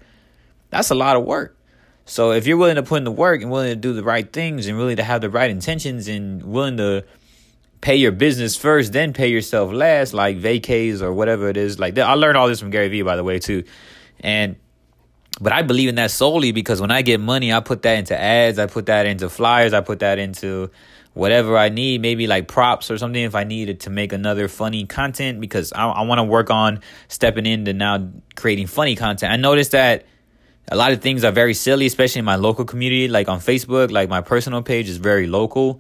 That's 0.70 0.90
a 0.90 0.96
lot 0.96 1.16
of 1.16 1.26
work. 1.26 1.58
So 2.06 2.32
if 2.32 2.46
you're 2.46 2.58
willing 2.58 2.76
to 2.76 2.84
put 2.84 2.98
in 2.98 3.04
the 3.04 3.12
work 3.12 3.42
and 3.42 3.50
willing 3.50 3.72
to 3.72 3.76
do 3.76 3.94
the 3.94 4.04
right 4.04 4.32
things 4.32 4.68
and 4.68 4.78
really 4.78 4.96
to 4.96 5.04
have 5.04 5.22
the 5.22 5.30
right 5.30 5.50
intentions 5.50 6.08
and 6.08 6.44
willing 6.44 6.78
to 6.78 7.04
pay 7.82 7.96
your 7.96 8.12
business 8.12 8.56
first, 8.56 8.94
then 8.94 9.12
pay 9.12 9.28
yourself 9.28 9.72
last, 9.72 10.14
like 10.14 10.38
vacays 10.38 11.02
or 11.02 11.14
whatever 11.14 11.50
it 11.50 11.58
is. 11.58 11.80
Like 11.80 11.98
I 11.98 12.14
learned 12.14 12.38
all 12.38 12.48
this 12.48 12.60
from 12.60 12.70
Gary 12.70 12.90
Vee, 12.90 13.02
by 13.02 13.16
the 13.16 13.24
way, 13.24 13.40
too. 13.40 13.64
And 14.20 14.56
but 15.42 15.52
I 15.52 15.64
believe 15.64 15.90
in 15.90 15.96
that 15.96 16.12
solely 16.12 16.52
because 16.52 16.80
when 16.80 16.92
I 16.92 17.02
get 17.02 17.20
money, 17.20 17.52
I 17.52 17.60
put 17.60 17.82
that 17.82 17.98
into 17.98 18.20
ads, 18.20 18.60
I 18.60 18.68
put 18.68 18.86
that 18.86 19.06
into 19.06 19.28
flyers, 19.28 19.74
I 19.74 19.82
put 19.82 20.00
that 20.00 20.18
into 20.20 20.72
whatever 21.14 21.58
I 21.58 21.70
need, 21.70 22.02
maybe 22.02 22.28
like 22.28 22.48
props 22.48 22.92
or 22.92 22.98
something 22.98 23.22
if 23.22 23.36
I 23.36 23.44
needed 23.44 23.82
to 23.82 23.90
make 23.90 24.14
another 24.14 24.48
funny 24.48 24.86
content 24.86 25.42
because 25.42 25.74
I, 25.74 25.88
I 25.88 26.02
want 26.04 26.20
to 26.20 26.24
work 26.24 26.50
on 26.50 26.82
stepping 27.08 27.46
into 27.46 27.74
now 27.74 28.10
creating 28.36 28.68
funny 28.68 28.96
content. 28.96 29.32
I 29.32 29.38
noticed 29.38 29.72
that 29.72 30.06
a 30.72 30.76
lot 30.76 30.92
of 30.92 31.02
things 31.02 31.24
are 31.24 31.32
very 31.32 31.54
silly, 31.54 31.86
especially 31.86 32.20
in 32.20 32.26
my 32.26 32.36
local 32.36 32.66
community, 32.66 33.08
like 33.08 33.30
on 33.30 33.40
Facebook, 33.40 33.92
like 33.92 34.10
my 34.10 34.22
personal 34.22 34.62
page 34.62 34.90
is 34.90 34.98
very 34.98 35.28
local. 35.28 35.80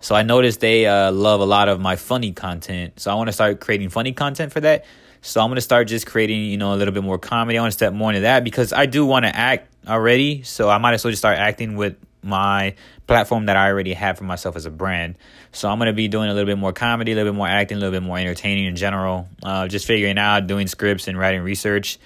So 0.00 0.14
I 0.14 0.22
noticed 0.22 0.60
they 0.60 0.86
uh, 0.86 1.12
love 1.12 1.40
a 1.40 1.44
lot 1.44 1.68
of 1.68 1.80
my 1.80 1.96
funny 1.96 2.32
content. 2.32 2.98
So 2.98 3.10
I 3.10 3.14
want 3.14 3.28
to 3.28 3.32
start 3.32 3.60
creating 3.60 3.90
funny 3.90 4.12
content 4.12 4.52
for 4.52 4.60
that. 4.60 4.84
So 5.20 5.40
I'm 5.40 5.48
going 5.48 5.56
to 5.56 5.60
start 5.60 5.86
just 5.86 6.06
creating, 6.06 6.46
you 6.46 6.56
know, 6.56 6.74
a 6.74 6.76
little 6.76 6.92
bit 6.92 7.04
more 7.04 7.18
comedy. 7.18 7.56
I 7.56 7.60
want 7.60 7.72
to 7.72 7.76
step 7.76 7.92
more 7.92 8.10
into 8.10 8.22
that 8.22 8.42
because 8.42 8.72
I 8.72 8.86
do 8.86 9.06
want 9.06 9.24
to 9.24 9.34
act 9.34 9.72
already. 9.86 10.42
So 10.42 10.68
I 10.68 10.78
might 10.78 10.94
as 10.94 11.04
well 11.04 11.12
just 11.12 11.20
start 11.20 11.38
acting 11.38 11.76
with 11.76 11.96
my 12.22 12.74
platform 13.06 13.46
that 13.46 13.56
I 13.56 13.68
already 13.68 13.92
have 13.92 14.18
for 14.18 14.24
myself 14.24 14.56
as 14.56 14.66
a 14.66 14.70
brand. 14.70 15.16
So 15.52 15.68
I'm 15.68 15.78
going 15.78 15.86
to 15.86 15.92
be 15.92 16.08
doing 16.08 16.30
a 16.30 16.34
little 16.34 16.46
bit 16.46 16.58
more 16.58 16.72
comedy, 16.72 17.12
a 17.12 17.14
little 17.14 17.32
bit 17.32 17.36
more 17.36 17.46
acting, 17.46 17.76
a 17.76 17.80
little 17.80 17.92
bit 17.92 18.04
more 18.04 18.18
entertaining 18.18 18.64
in 18.64 18.74
general. 18.74 19.28
Uh, 19.42 19.68
just 19.68 19.86
figuring 19.86 20.18
out, 20.18 20.46
doing 20.46 20.66
scripts 20.66 21.06
and 21.06 21.16
writing 21.16 21.42
research. 21.42 21.98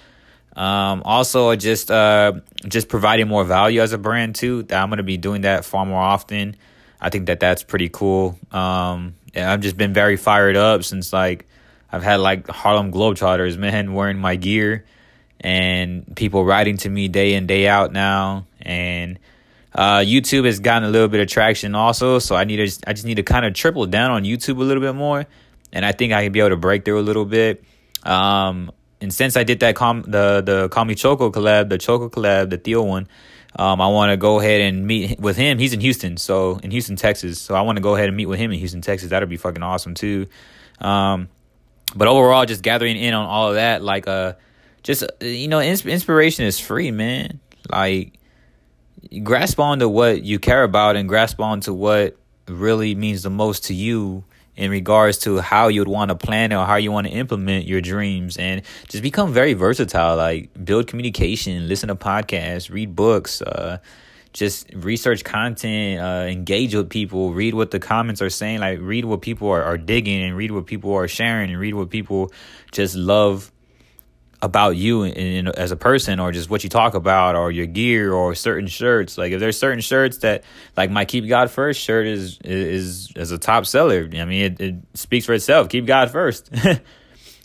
Um, 0.56 1.02
also, 1.04 1.54
just 1.54 1.90
uh, 1.90 2.32
just 2.66 2.88
providing 2.88 3.28
more 3.28 3.44
value 3.44 3.82
as 3.82 3.92
a 3.92 3.98
brand 3.98 4.34
too. 4.34 4.66
I'm 4.70 4.90
to 4.90 5.02
be 5.02 5.18
doing 5.18 5.42
that 5.42 5.64
far 5.64 5.84
more 5.84 6.00
often. 6.00 6.56
I 7.00 7.10
think 7.10 7.26
that 7.26 7.40
that's 7.40 7.62
pretty 7.62 7.90
cool. 7.90 8.38
Um, 8.50 9.14
I've 9.36 9.60
just 9.60 9.76
been 9.76 9.92
very 9.92 10.16
fired 10.16 10.56
up 10.56 10.82
since 10.82 11.12
like 11.12 11.46
I've 11.92 12.02
had 12.02 12.20
like 12.20 12.48
Harlem 12.48 12.90
Globetrotters, 12.90 13.58
man, 13.58 13.92
wearing 13.92 14.18
my 14.18 14.36
gear 14.36 14.86
and 15.40 16.16
people 16.16 16.44
writing 16.44 16.78
to 16.78 16.88
me 16.88 17.08
day 17.08 17.34
in 17.34 17.46
day 17.46 17.68
out 17.68 17.92
now 17.92 18.46
and 18.62 19.18
uh, 19.76 19.98
YouTube 19.98 20.46
has 20.46 20.58
gotten 20.58 20.88
a 20.88 20.90
little 20.90 21.08
bit 21.08 21.20
of 21.20 21.28
traction 21.28 21.74
also, 21.74 22.18
so 22.18 22.34
I 22.34 22.44
need 22.44 22.56
to 22.56 22.88
I 22.88 22.94
just 22.94 23.04
need 23.04 23.16
to 23.16 23.22
kind 23.22 23.44
of 23.44 23.52
triple 23.52 23.84
down 23.84 24.10
on 24.10 24.24
YouTube 24.24 24.56
a 24.56 24.62
little 24.62 24.82
bit 24.82 24.94
more, 24.94 25.26
and 25.70 25.84
I 25.84 25.92
think 25.92 26.14
I 26.14 26.24
can 26.24 26.32
be 26.32 26.40
able 26.40 26.50
to 26.50 26.56
break 26.56 26.86
through 26.86 26.98
a 26.98 27.02
little 27.02 27.26
bit. 27.26 27.62
Um, 28.02 28.70
and 29.00 29.12
since 29.12 29.36
I 29.36 29.44
did 29.44 29.60
that 29.60 29.76
com 29.76 30.02
the 30.02 30.42
the 30.42 30.84
Me 30.84 30.94
Choco 30.94 31.30
collab, 31.30 31.68
the 31.68 31.78
Choco 31.78 32.08
collab, 32.08 32.50
the 32.50 32.58
Theo 32.58 32.82
one, 32.82 33.08
um, 33.58 33.80
I 33.80 33.88
want 33.88 34.10
to 34.10 34.16
go 34.16 34.40
ahead 34.40 34.60
and 34.60 34.86
meet 34.86 35.18
with 35.20 35.36
him. 35.36 35.58
He's 35.58 35.72
in 35.72 35.80
Houston, 35.80 36.16
so 36.16 36.58
in 36.62 36.70
Houston, 36.70 36.96
Texas. 36.96 37.40
So 37.40 37.54
I 37.54 37.62
want 37.62 37.76
to 37.76 37.82
go 37.82 37.94
ahead 37.94 38.08
and 38.08 38.16
meet 38.16 38.26
with 38.26 38.38
him 38.38 38.52
in 38.52 38.58
Houston, 38.58 38.80
Texas. 38.80 39.10
That'd 39.10 39.28
be 39.28 39.36
fucking 39.36 39.62
awesome 39.62 39.94
too. 39.94 40.26
Um, 40.80 41.28
but 41.94 42.08
overall, 42.08 42.44
just 42.44 42.62
gathering 42.62 42.96
in 42.96 43.14
on 43.14 43.26
all 43.26 43.48
of 43.48 43.54
that, 43.54 43.82
like 43.82 44.06
uh, 44.06 44.34
just 44.82 45.02
uh, 45.02 45.24
you 45.24 45.48
know, 45.48 45.60
ins- 45.60 45.86
inspiration 45.86 46.44
is 46.44 46.58
free, 46.58 46.90
man. 46.90 47.40
Like 47.70 48.18
grasp 49.22 49.60
on 49.60 49.78
to 49.78 49.88
what 49.88 50.22
you 50.22 50.38
care 50.38 50.62
about 50.62 50.96
and 50.96 51.08
grasp 51.08 51.40
on 51.40 51.60
to 51.62 51.72
what 51.72 52.16
really 52.48 52.94
means 52.94 53.22
the 53.22 53.30
most 53.30 53.64
to 53.64 53.74
you 53.74 54.24
in 54.56 54.70
regards 54.70 55.18
to 55.18 55.38
how 55.38 55.68
you'd 55.68 55.88
want 55.88 56.08
to 56.08 56.14
plan 56.14 56.52
or 56.52 56.64
how 56.64 56.76
you 56.76 56.90
want 56.90 57.06
to 57.06 57.12
implement 57.12 57.66
your 57.66 57.80
dreams 57.80 58.36
and 58.36 58.62
just 58.88 59.02
become 59.02 59.32
very 59.32 59.52
versatile 59.52 60.16
like 60.16 60.48
build 60.64 60.86
communication 60.86 61.68
listen 61.68 61.88
to 61.88 61.94
podcasts 61.94 62.70
read 62.70 62.96
books 62.96 63.42
uh, 63.42 63.78
just 64.32 64.70
research 64.74 65.24
content 65.24 66.00
uh, 66.00 66.26
engage 66.30 66.74
with 66.74 66.88
people 66.88 67.32
read 67.32 67.54
what 67.54 67.70
the 67.70 67.78
comments 67.78 68.22
are 68.22 68.30
saying 68.30 68.60
like 68.60 68.78
read 68.80 69.04
what 69.04 69.20
people 69.20 69.48
are, 69.48 69.62
are 69.62 69.78
digging 69.78 70.22
and 70.22 70.36
read 70.36 70.50
what 70.50 70.66
people 70.66 70.94
are 70.94 71.08
sharing 71.08 71.50
and 71.50 71.60
read 71.60 71.74
what 71.74 71.90
people 71.90 72.32
just 72.72 72.94
love 72.94 73.52
about 74.42 74.76
you 74.76 75.02
in, 75.02 75.12
in, 75.12 75.48
as 75.48 75.70
a 75.70 75.76
person 75.76 76.20
or 76.20 76.30
just 76.30 76.50
what 76.50 76.62
you 76.62 76.70
talk 76.70 76.94
about 76.94 77.36
or 77.36 77.50
your 77.50 77.66
gear 77.66 78.12
or 78.12 78.34
certain 78.34 78.66
shirts. 78.66 79.16
Like 79.16 79.32
if 79.32 79.40
there's 79.40 79.58
certain 79.58 79.80
shirts 79.80 80.18
that 80.18 80.44
like 80.76 80.90
my 80.90 81.04
keep 81.04 81.26
god 81.26 81.50
first 81.50 81.80
shirt 81.80 82.06
is 82.06 82.38
is 82.44 83.10
is 83.16 83.30
a 83.30 83.38
top 83.38 83.66
seller. 83.66 84.08
I 84.12 84.24
mean? 84.24 84.42
It, 84.42 84.60
it 84.60 84.74
speaks 84.94 85.26
for 85.26 85.32
itself. 85.32 85.68
Keep 85.68 85.86
god 85.86 86.10
first. 86.10 86.50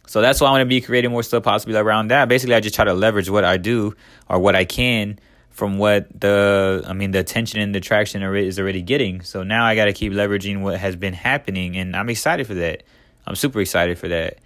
So 0.08 0.20
that's 0.20 0.42
why 0.42 0.50
i 0.50 0.52
want 0.52 0.64
to 0.64 0.66
be 0.66 0.82
creating 0.82 1.12
more 1.12 1.24
stuff 1.24 1.44
possibly 1.44 1.74
around 1.74 2.10
that. 2.10 2.28
Basically 2.28 2.54
i 2.54 2.60
just 2.60 2.76
try 2.76 2.84
to 2.84 2.94
leverage 2.94 3.30
what 3.30 3.46
i 3.46 3.56
do 3.56 3.96
or 4.28 4.40
what 4.40 4.58
i 4.58 4.66
can 4.66 5.18
from 5.52 5.78
what 5.78 6.20
the 6.20 6.84
i 6.86 6.92
mean 6.92 7.12
the 7.12 7.20
attention 7.20 7.62
and 7.62 7.74
the 7.74 7.80
traction 7.80 8.22
is 8.22 8.60
already 8.60 8.82
getting. 8.82 9.22
So 9.22 9.44
now 9.44 9.64
i 9.64 9.74
got 9.74 9.86
to 9.86 9.94
keep 9.94 10.12
leveraging 10.12 10.64
what 10.64 10.78
has 10.78 10.98
been 10.98 11.14
happening 11.14 11.78
and 11.78 11.96
i'm 11.96 12.10
excited 12.10 12.46
for 12.46 12.56
that. 12.56 12.84
I'm 13.26 13.36
super 13.36 13.62
excited 13.62 13.98
for 14.00 14.10
that 14.10 14.40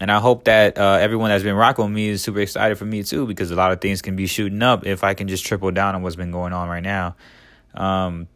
and 0.00 0.10
I 0.10 0.20
hope 0.20 0.44
that 0.44 0.78
uh, 0.78 0.98
everyone 1.00 1.30
that's 1.30 1.44
been 1.44 1.54
rocking 1.54 1.84
with 1.84 1.94
me 1.94 2.08
is 2.08 2.22
super 2.22 2.40
excited 2.40 2.78
for 2.78 2.84
me 2.84 3.02
too, 3.02 3.26
because 3.26 3.50
a 3.50 3.54
lot 3.54 3.72
of 3.72 3.80
things 3.80 4.02
can 4.02 4.16
be 4.16 4.26
shooting 4.26 4.62
up 4.62 4.86
if 4.86 5.04
I 5.04 5.14
can 5.14 5.28
just 5.28 5.44
triple 5.44 5.70
down 5.70 5.94
on 5.94 6.02
what's 6.02 6.16
been 6.16 6.30
going 6.30 6.52
on 6.52 6.68
right 6.68 6.82
now. 6.82 7.14
Um, 7.74 8.28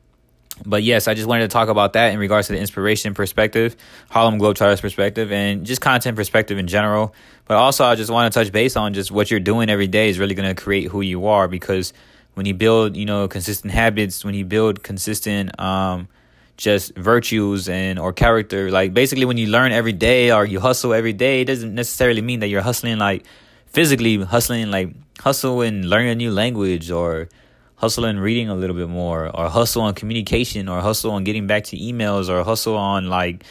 but 0.64 0.82
yes, 0.82 1.06
I 1.06 1.14
just 1.14 1.26
wanted 1.26 1.42
to 1.42 1.48
talk 1.48 1.68
about 1.68 1.92
that 1.94 2.12
in 2.12 2.18
regards 2.18 2.46
to 2.46 2.54
the 2.54 2.58
inspiration 2.58 3.12
perspective, 3.14 3.76
Harlem 4.10 4.38
Globetrotters 4.38 4.80
perspective, 4.80 5.30
and 5.30 5.66
just 5.66 5.80
content 5.80 6.16
perspective 6.16 6.56
in 6.56 6.66
general. 6.66 7.14
But 7.44 7.58
also, 7.58 7.84
I 7.84 7.94
just 7.94 8.10
want 8.10 8.32
to 8.32 8.38
touch 8.38 8.52
base 8.52 8.76
on 8.76 8.94
just 8.94 9.10
what 9.10 9.30
you're 9.30 9.40
doing 9.40 9.68
every 9.68 9.86
day 9.86 10.08
is 10.08 10.18
really 10.18 10.34
going 10.34 10.48
to 10.48 10.60
create 10.60 10.88
who 10.88 11.02
you 11.02 11.26
are 11.26 11.46
because 11.46 11.92
when 12.34 12.46
you 12.46 12.54
build, 12.54 12.96
you 12.96 13.04
know, 13.04 13.28
consistent 13.28 13.72
habits, 13.72 14.24
when 14.24 14.34
you 14.34 14.44
build 14.44 14.82
consistent, 14.82 15.58
um, 15.60 16.08
just 16.56 16.94
virtues 16.96 17.68
and 17.68 17.98
or 17.98 18.12
character. 18.12 18.70
Like 18.70 18.94
basically 18.94 19.24
when 19.24 19.36
you 19.36 19.48
learn 19.48 19.72
every 19.72 19.92
day 19.92 20.30
or 20.30 20.44
you 20.44 20.60
hustle 20.60 20.94
every 20.94 21.12
day, 21.12 21.42
it 21.42 21.46
doesn't 21.46 21.74
necessarily 21.74 22.22
mean 22.22 22.40
that 22.40 22.48
you're 22.48 22.62
hustling 22.62 22.98
like 22.98 23.24
physically 23.66 24.16
hustling 24.24 24.70
like 24.70 24.94
hustle 25.20 25.60
and 25.60 25.88
learning 25.88 26.10
a 26.10 26.14
new 26.14 26.30
language 26.30 26.90
or 26.90 27.28
hustle 27.76 28.06
and 28.06 28.20
reading 28.20 28.48
a 28.48 28.54
little 28.54 28.74
bit 28.74 28.88
more 28.88 29.26
or 29.36 29.48
hustle 29.48 29.82
on 29.82 29.94
communication 29.94 30.68
or 30.68 30.80
hustle 30.80 31.10
on 31.10 31.24
getting 31.24 31.46
back 31.46 31.64
to 31.64 31.76
emails 31.76 32.28
or 32.28 32.42
hustle 32.42 32.76
on 32.76 33.08
like 33.08 33.44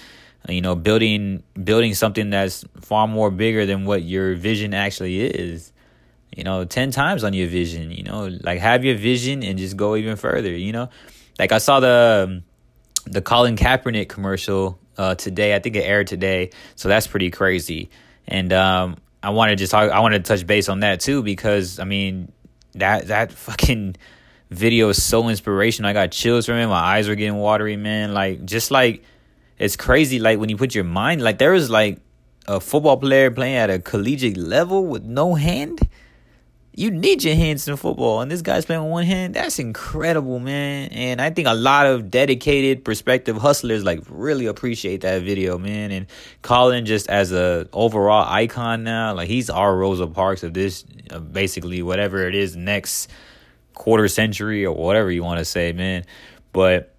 you 0.50 0.62
know 0.62 0.76
building 0.76 1.44
building 1.64 1.94
something 1.94 2.30
that's 2.32 2.66
far 2.82 3.08
more 3.08 3.30
bigger 3.30 3.66
than 3.66 3.86
what 3.86 4.04
your 4.04 4.36
vision 4.36 4.74
actually 4.74 5.22
is 5.22 5.72
you 6.36 6.44
know 6.44 6.66
10 6.66 6.92
times 6.92 7.24
on 7.24 7.34
your 7.34 7.48
vision 7.48 7.92
you 7.92 8.04
know 8.04 8.28
like 8.42 8.60
have 8.60 8.84
your 8.84 8.96
vision 8.96 9.44
and 9.44 9.60
just 9.60 9.78
go 9.78 9.96
even 9.96 10.16
further 10.16 10.52
you 10.52 10.72
know 10.72 10.90
like 11.38 11.52
i 11.52 11.60
saw 11.60 11.80
the 11.80 12.28
um, 12.28 12.44
the 13.06 13.22
Colin 13.22 13.56
Kaepernick 13.56 14.10
commercial 14.10 14.80
uh, 14.98 15.16
today. 15.16 15.56
I 15.56 15.60
think 15.60 15.76
it 15.76 15.82
aired 15.82 16.08
today, 16.08 16.52
so 16.76 16.90
that's 16.90 17.08
pretty 17.08 17.32
crazy. 17.32 17.90
And 18.28 18.52
um, 18.54 18.98
I 19.22 19.30
want 19.30 19.50
to 19.50 19.56
just 19.56 19.72
talk. 19.72 19.92
I 19.92 20.00
wanted 20.00 20.24
to 20.26 20.28
touch 20.28 20.46
base 20.46 20.70
on 20.70 20.82
that 20.82 21.00
too 21.00 21.24
because 21.24 21.80
I 21.80 21.84
mean 21.84 22.32
that 22.76 23.08
that 23.08 23.32
fucking 23.32 23.96
video 24.50 24.90
is 24.90 25.02
so 25.04 25.30
inspirational. 25.30 25.90
I 25.90 25.94
got 25.94 26.12
chills 26.12 26.46
from 26.46 26.56
it. 26.56 26.68
My 26.68 26.76
eyes 26.76 27.08
are 27.10 27.16
getting 27.16 27.36
watery, 27.36 27.78
man. 27.78 28.14
Like 28.14 28.46
just 28.46 28.72
like 28.72 29.04
it's 29.58 29.76
crazy. 29.76 30.20
Like 30.20 30.40
when 30.40 30.50
you 30.50 30.58
put 30.58 30.76
your 30.76 30.84
mind, 30.84 31.22
like 31.22 31.38
there 31.38 31.52
was 31.52 31.70
like 31.70 32.00
a 32.48 32.60
football 32.60 32.98
player 32.98 33.32
playing 33.32 33.56
at 33.56 33.70
a 33.70 33.80
collegiate 33.80 34.38
level 34.38 34.86
with 34.86 35.04
no 35.04 35.34
hand 35.36 35.80
you 36.78 36.92
need 36.92 37.24
your 37.24 37.36
hands 37.36 37.70
in 37.70 37.78
football, 37.78 38.20
and 38.20 38.30
this 38.30 38.42
guy's 38.42 38.66
playing 38.66 38.84
with 38.84 38.92
one 38.92 39.06
hand. 39.06 39.34
That's 39.34 39.60
incredible, 39.60 40.40
man. 40.40 40.90
And 40.92 41.22
I 41.22 41.30
think 41.30 41.48
a 41.48 41.54
lot 41.54 41.88
of 41.88 42.12
dedicated, 42.12 42.84
prospective 42.84 43.38
hustlers 43.38 43.86
like 43.86 44.02
really 44.10 44.46
appreciate 44.46 45.02
that 45.02 45.22
video, 45.22 45.58
man. 45.58 45.92
And 45.92 46.08
Colin 46.42 46.86
just 46.86 47.10
as 47.10 47.32
a 47.32 47.70
overall 47.72 48.26
icon 48.28 48.84
now, 48.84 49.14
like 49.14 49.30
he's 49.30 49.50
our 49.50 49.76
Rosa 49.76 50.08
Parks 50.08 50.44
of 50.44 50.54
this, 50.54 50.84
uh, 51.12 51.20
basically 51.20 51.82
whatever 51.82 52.28
it 52.28 52.36
is 52.36 52.58
next 52.58 53.10
quarter 53.74 54.10
century 54.10 54.66
or 54.66 54.76
whatever 54.76 55.10
you 55.10 55.24
want 55.24 55.40
to 55.40 55.46
say, 55.46 55.72
man. 55.72 56.04
But 56.52 56.95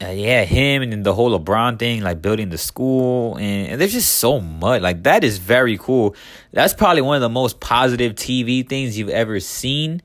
uh, 0.00 0.10
yeah, 0.10 0.44
him 0.44 0.82
and 0.82 1.04
the 1.04 1.12
whole 1.12 1.36
LeBron 1.36 1.78
thing, 1.78 2.02
like 2.02 2.22
building 2.22 2.50
the 2.50 2.58
school, 2.58 3.36
and, 3.36 3.72
and, 3.72 3.80
there's 3.80 3.92
just 3.92 4.14
so 4.14 4.40
much. 4.40 4.80
Like 4.80 5.02
that 5.02 5.24
is 5.24 5.38
very 5.38 5.76
cool. 5.76 6.14
That's 6.52 6.72
probably 6.72 7.02
one 7.02 7.16
of 7.16 7.20
the 7.20 7.28
most 7.28 7.58
positive 7.58 8.14
TV 8.14 8.68
things 8.68 8.96
you've 8.96 9.08
ever 9.08 9.40
seen 9.40 10.00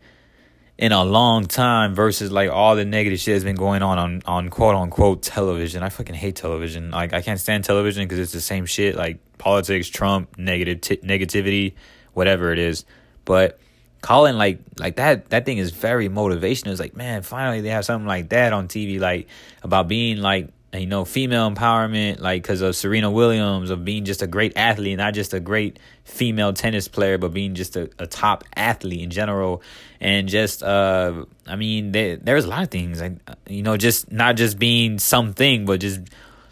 in 0.80 0.94
a 0.94 1.04
long 1.04 1.46
time. 1.46 1.94
Versus 1.94 2.32
like 2.32 2.50
all 2.50 2.76
the 2.76 2.86
negative 2.86 3.20
shit 3.20 3.36
that's 3.36 3.44
been 3.44 3.56
going 3.56 3.84
on 3.84 4.00
on 4.00 4.22
on 4.26 4.50
quote 4.50 4.74
unquote 4.74 5.22
television. 5.22 5.84
I 5.84 5.90
fucking 5.90 6.16
hate 6.16 6.36
television. 6.36 6.90
Like 6.90 7.14
I 7.14 7.22
can't 7.22 7.40
stand 7.40 7.64
television 7.64 8.06
because 8.06 8.18
it's 8.18 8.34
the 8.34 8.42
same 8.42 8.66
shit. 8.66 8.96
Like 8.96 9.20
politics, 9.38 9.90
Trump, 9.90 10.40
negative 10.40 10.82
t- 10.82 10.98
negativity, 10.98 11.74
whatever 12.14 12.52
it 12.52 12.58
is. 12.58 12.84
But 13.26 13.60
Colin, 14.04 14.38
like 14.38 14.60
like 14.78 14.98
that 14.98 15.30
that 15.30 15.46
thing 15.46 15.58
is 15.58 15.72
very 15.72 16.10
motivational. 16.10 16.68
It's 16.68 16.80
like, 16.80 16.96
man, 16.96 17.22
finally 17.22 17.62
they 17.62 17.70
have 17.70 17.86
something 17.86 18.06
like 18.06 18.30
that 18.30 18.52
on 18.52 18.68
TV, 18.68 19.00
like 19.00 19.28
about 19.64 19.88
being 19.88 20.18
like 20.18 20.50
you 20.74 20.88
know 20.88 21.06
female 21.06 21.50
empowerment, 21.50 22.20
like 22.20 22.44
because 22.44 22.60
of 22.62 22.76
Serena 22.76 23.10
Williams, 23.10 23.70
of 23.70 23.86
being 23.86 24.04
just 24.04 24.22
a 24.22 24.28
great 24.28 24.58
athlete, 24.58 24.98
not 24.98 25.14
just 25.14 25.34
a 25.34 25.40
great 25.40 25.80
female 26.04 26.52
tennis 26.52 26.90
player, 26.90 27.18
but 27.18 27.34
being 27.34 27.56
just 27.56 27.78
a, 27.78 27.90
a 27.98 28.06
top 28.06 28.44
athlete 28.58 29.02
in 29.02 29.10
general, 29.10 29.64
and 30.02 30.28
just 30.28 30.64
uh, 30.64 31.24
I 31.48 31.56
mean, 31.56 31.94
there, 31.94 32.18
there's 32.18 32.44
a 32.44 32.50
lot 32.50 32.62
of 32.62 32.70
things, 32.70 33.00
like 33.00 33.14
you 33.48 33.64
know, 33.64 33.78
just 33.78 34.12
not 34.12 34.36
just 34.36 34.60
being 34.60 35.00
something, 35.00 35.64
but 35.66 35.80
just 35.80 36.02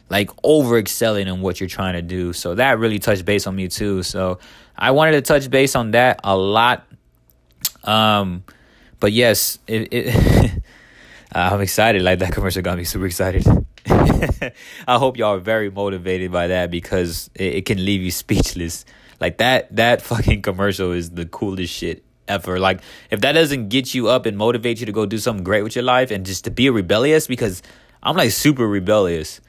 like 0.10 0.29
over 0.41 0.77
excelling 0.77 1.27
in 1.27 1.41
what 1.41 1.60
you're 1.60 1.67
trying 1.67 1.96
to 1.96 2.01
do. 2.01 2.31
So 2.31 2.55
that 2.55 2.79
really 2.79 3.00
touched 3.00 3.25
base 3.25 3.46
on 3.46 3.58
me 3.58 3.67
too. 3.67 4.03
So 4.03 4.39
I 4.77 4.91
wanted 4.91 5.12
to 5.12 5.22
touch 5.22 5.50
base 5.50 5.75
on 5.75 5.91
that 5.91 6.22
a 6.24 6.36
lot 6.36 6.86
um, 7.84 8.44
but 9.00 9.12
yes, 9.12 9.60
it, 9.68 9.88
it 9.92 10.64
I'm 11.34 11.62
excited. 11.62 12.02
Like 12.02 12.20
that 12.20 12.34
commercial 12.34 12.62
got 12.62 12.78
me 12.78 12.84
super 12.84 13.06
excited. 13.06 13.46
I 13.88 14.98
hope 14.98 15.18
y'all 15.18 15.36
are 15.36 15.40
very 15.40 15.72
motivated 15.72 16.32
by 16.32 16.48
that 16.48 16.70
because 16.72 17.30
it, 17.36 17.56
it 17.56 17.66
can 17.66 17.84
leave 17.84 18.02
you 18.02 18.12
speechless. 18.12 18.86
Like 19.20 19.38
that 19.38 19.76
that 19.76 20.02
fucking 20.02 20.42
commercial 20.42 20.92
is 20.92 21.12
the 21.12 21.26
coolest 21.26 21.74
shit 21.74 22.04
ever. 22.28 22.60
Like 22.60 22.82
if 23.10 23.22
that 23.22 23.34
doesn't 23.34 23.70
get 23.70 23.94
you 23.94 24.10
up 24.10 24.26
and 24.26 24.38
motivate 24.38 24.80
you 24.80 24.86
to 24.86 24.92
go 24.92 25.06
do 25.06 25.18
something 25.18 25.44
great 25.44 25.64
with 25.64 25.76
your 25.76 25.84
life 25.84 26.12
and 26.12 26.26
just 26.26 26.44
to 26.46 26.52
be 26.52 26.70
rebellious 26.70 27.28
because 27.28 27.62
I'm 28.04 28.16
like 28.16 28.32
super 28.32 28.68
rebellious. 28.68 29.42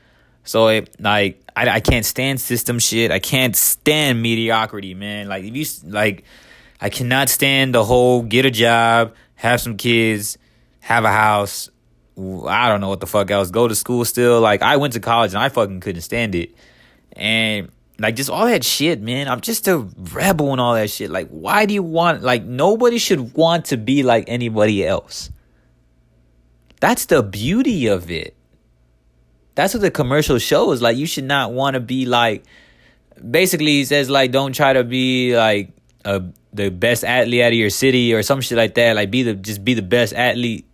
So 0.44 0.68
it 0.68 1.00
like 1.00 1.42
I 1.56 1.68
I 1.68 1.80
can't 1.80 2.04
stand 2.04 2.40
system 2.40 2.78
shit. 2.78 3.10
I 3.10 3.18
can't 3.18 3.56
stand 3.56 4.22
mediocrity, 4.22 4.94
man. 4.94 5.28
Like 5.28 5.44
if 5.44 5.56
you 5.56 5.90
like 5.90 6.24
I 6.82 6.90
cannot 6.90 7.28
stand 7.28 7.76
the 7.76 7.84
whole 7.84 8.22
get 8.22 8.44
a 8.44 8.50
job, 8.50 9.14
have 9.36 9.60
some 9.60 9.76
kids, 9.76 10.36
have 10.80 11.04
a 11.04 11.12
house. 11.12 11.70
I 12.18 12.68
don't 12.68 12.80
know 12.80 12.88
what 12.88 12.98
the 12.98 13.06
fuck 13.06 13.30
else. 13.30 13.52
Go 13.52 13.68
to 13.68 13.76
school 13.76 14.04
still. 14.04 14.40
Like 14.40 14.62
I 14.62 14.78
went 14.78 14.94
to 14.94 15.00
college 15.00 15.32
and 15.32 15.40
I 15.40 15.48
fucking 15.48 15.78
couldn't 15.78 16.02
stand 16.02 16.34
it. 16.34 16.50
And 17.12 17.70
like 18.00 18.16
just 18.16 18.30
all 18.30 18.46
that 18.46 18.64
shit, 18.64 19.00
man. 19.00 19.28
I'm 19.28 19.40
just 19.42 19.68
a 19.68 19.78
rebel 19.78 20.50
and 20.50 20.60
all 20.60 20.74
that 20.74 20.90
shit. 20.90 21.08
Like 21.08 21.28
why 21.28 21.66
do 21.66 21.74
you 21.74 21.84
want 21.84 22.24
like 22.24 22.42
nobody 22.42 22.98
should 22.98 23.32
want 23.34 23.66
to 23.66 23.76
be 23.76 24.02
like 24.02 24.24
anybody 24.26 24.84
else. 24.84 25.30
That's 26.80 27.06
the 27.06 27.22
beauty 27.22 27.86
of 27.86 28.10
it. 28.10 28.34
That's 29.54 29.72
what 29.72 29.82
the 29.82 29.92
commercial 29.92 30.40
shows. 30.40 30.82
Like 30.82 30.96
you 30.96 31.06
should 31.06 31.26
not 31.26 31.52
want 31.52 31.74
to 31.74 31.80
be 31.80 32.06
like 32.06 32.42
basically 33.30 33.66
he 33.66 33.84
says 33.84 34.10
like 34.10 34.32
don't 34.32 34.52
try 34.52 34.72
to 34.72 34.82
be 34.82 35.36
like 35.36 35.70
a 36.04 36.24
the 36.52 36.70
best 36.70 37.04
athlete 37.04 37.42
out 37.42 37.52
of 37.52 37.58
your 37.58 37.70
city 37.70 38.12
or 38.14 38.22
some 38.22 38.40
shit 38.40 38.58
like 38.58 38.74
that. 38.74 38.96
Like 38.96 39.10
be 39.10 39.22
the 39.22 39.34
just 39.34 39.64
be 39.64 39.74
the 39.74 39.82
best 39.82 40.12
athlete, 40.12 40.66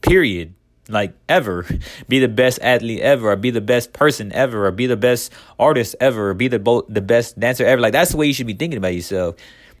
period. 0.00 0.54
Like 0.90 1.12
ever. 1.28 1.66
Be 2.08 2.18
the 2.18 2.28
best 2.28 2.60
athlete 2.62 3.00
ever, 3.00 3.30
or 3.30 3.36
be 3.36 3.50
the 3.50 3.60
best 3.60 3.92
person 3.92 4.32
ever, 4.32 4.66
or 4.66 4.70
be 4.70 4.86
the 4.86 4.96
best 4.96 5.30
artist 5.58 5.94
ever, 6.00 6.30
or 6.30 6.34
be 6.34 6.48
the 6.48 6.58
bo- 6.58 6.86
the 6.88 7.02
best 7.02 7.38
dancer 7.38 7.66
ever. 7.66 7.78
Like 7.78 7.92
that's 7.92 8.12
the 8.12 8.16
way 8.16 8.26
you 8.26 8.32
should 8.32 8.46
be 8.46 8.54
thinking 8.54 8.78
about 8.78 8.94
yourself. 8.94 9.34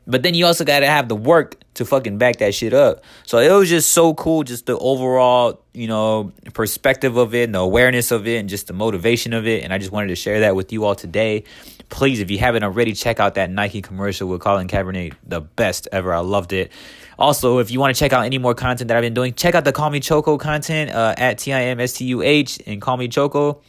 But 0.06 0.22
then 0.22 0.34
you 0.34 0.44
also 0.44 0.66
gotta 0.66 0.86
have 0.86 1.08
the 1.08 1.16
work 1.16 1.56
to 1.74 1.86
fucking 1.86 2.18
back 2.18 2.40
that 2.40 2.54
shit 2.54 2.74
up. 2.74 3.04
So 3.24 3.38
it 3.38 3.50
was 3.50 3.70
just 3.70 3.92
so 3.92 4.12
cool, 4.12 4.42
just 4.42 4.66
the 4.66 4.76
overall, 4.76 5.62
you 5.72 5.88
know, 5.88 6.32
perspective 6.52 7.16
of 7.16 7.34
it, 7.34 7.44
and 7.44 7.54
the 7.54 7.60
awareness 7.60 8.10
of 8.10 8.28
it, 8.28 8.36
and 8.36 8.46
just 8.46 8.66
the 8.66 8.74
motivation 8.74 9.32
of 9.32 9.46
it. 9.46 9.64
And 9.64 9.72
I 9.72 9.78
just 9.78 9.92
wanted 9.92 10.08
to 10.08 10.16
share 10.16 10.40
that 10.40 10.56
with 10.56 10.74
you 10.74 10.84
all 10.84 10.94
today 10.94 11.44
please, 11.88 12.20
if 12.20 12.30
you 12.30 12.38
haven't 12.38 12.62
already, 12.62 12.92
check 12.92 13.20
out 13.20 13.34
that 13.34 13.50
Nike 13.50 13.82
commercial 13.82 14.28
with 14.28 14.40
Colin 14.40 14.68
Kaepernick. 14.68 15.14
The 15.26 15.40
best 15.40 15.88
ever. 15.92 16.12
I 16.12 16.20
loved 16.20 16.52
it. 16.52 16.72
Also, 17.18 17.58
if 17.58 17.70
you 17.70 17.80
want 17.80 17.94
to 17.94 17.98
check 17.98 18.12
out 18.12 18.24
any 18.24 18.38
more 18.38 18.54
content 18.54 18.88
that 18.88 18.96
I've 18.96 19.02
been 19.02 19.14
doing, 19.14 19.34
check 19.34 19.54
out 19.54 19.64
the 19.64 19.72
Call 19.72 19.90
Me 19.90 20.00
Choco 20.00 20.38
content 20.38 20.90
uh, 20.90 21.14
at 21.16 21.38
T 21.38 21.52
I 21.52 21.64
M 21.64 21.80
S 21.80 21.94
T 21.94 22.04
U 22.06 22.22
H 22.22 22.60
and 22.66 22.80
Call 22.80 22.96
Me 22.96 23.08
Choco. 23.08 23.62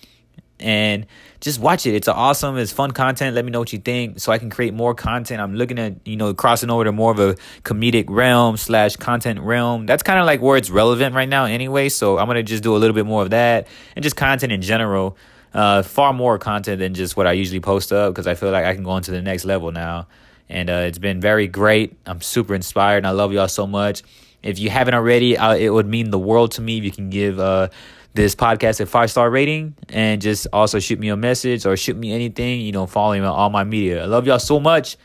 And 0.62 1.06
just 1.40 1.58
watch 1.58 1.86
it. 1.86 1.96
It's 1.96 2.10
awesome. 2.10 2.58
It's 2.58 2.74
fun 2.74 2.92
content. 2.92 3.34
Let 3.34 3.46
me 3.46 3.52
know 3.52 3.60
what 3.60 3.72
you 3.72 3.80
think 3.80 4.20
so 4.20 4.34
I 4.34 4.38
can 4.38 4.50
create 4.50 4.74
more 4.74 4.94
content. 4.94 5.40
I'm 5.40 5.56
looking 5.56 5.80
at, 5.80 6.06
you 6.06 6.18
know, 6.18 6.34
crossing 6.34 6.70
over 6.70 6.84
to 6.84 6.92
more 6.92 7.14
of 7.14 7.20
a 7.20 7.36
comedic 7.64 8.10
realm 8.10 8.58
slash 8.58 8.98
content 8.98 9.40
realm. 9.40 9.86
That's 9.86 10.04
kind 10.04 10.20
of 10.20 10.26
like 10.26 10.42
where 10.42 10.58
it's 10.58 10.70
relevant 10.70 11.16
right 11.16 11.30
now 11.30 11.46
anyway. 11.46 11.88
So 11.88 12.18
I'm 12.18 12.26
going 12.26 12.36
to 12.36 12.44
just 12.44 12.62
do 12.62 12.76
a 12.76 12.78
little 12.78 12.94
bit 12.94 13.06
more 13.06 13.24
of 13.24 13.30
that 13.30 13.68
and 13.96 14.04
just 14.04 14.18
content 14.18 14.52
in 14.52 14.62
general 14.62 15.16
uh, 15.54 15.84
far 15.84 16.14
more 16.14 16.38
content 16.38 16.80
than 16.80 16.94
just 16.94 17.18
what 17.18 17.28
I 17.28 17.34
usually 17.34 17.60
post 17.60 17.92
up 17.92 18.14
because 18.14 18.28
I 18.28 18.36
feel 18.36 18.52
like 18.52 18.66
I 18.66 18.76
can 18.76 18.84
go 18.84 18.92
on 18.92 19.02
to 19.04 19.12
the 19.12 19.22
next 19.22 19.46
level 19.46 19.72
now. 19.72 20.08
And 20.48 20.70
uh, 20.70 20.86
it's 20.88 20.98
been 20.98 21.22
very 21.22 21.48
great. 21.48 21.98
I'm 22.06 22.22
super 22.22 22.56
inspired 22.56 22.98
and 22.98 23.08
I 23.08 23.12
love 23.12 23.34
y'all 23.34 23.48
so 23.48 23.68
much. 23.68 24.04
If 24.42 24.58
you 24.58 24.70
haven't 24.70 24.94
already, 24.94 25.38
uh, 25.38 25.56
it 25.56 25.70
would 25.70 25.88
mean 25.88 26.12
the 26.12 26.20
world 26.20 26.54
to 26.54 26.62
me 26.62 26.78
if 26.78 26.84
you 26.84 26.92
can 26.92 27.10
give 27.10 27.40
uh, 27.40 27.70
this 28.14 28.36
podcast 28.36 28.80
a 28.80 28.86
five 28.86 29.12
star 29.12 29.30
rating 29.30 29.76
and 29.90 30.22
just 30.22 30.48
also 30.54 30.80
shoot 30.80 31.00
me 31.00 31.10
a 31.10 31.18
message 31.18 31.66
or 31.66 31.76
shoot 31.78 31.98
me 31.98 32.14
anything. 32.14 32.62
You 32.62 32.72
know, 32.72 32.88
follow 32.88 33.14
me 33.14 33.20
on 33.20 33.26
all 33.26 33.50
my 33.50 33.64
media. 33.64 34.04
I 34.04 34.06
love 34.06 34.26
y'all 34.26 34.40
so 34.40 34.60
much 34.60 34.98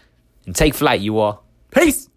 and 0.46 0.54
take 0.54 0.74
flight, 0.74 1.00
you 1.00 1.18
all. 1.18 1.44
Peace. 1.70 2.08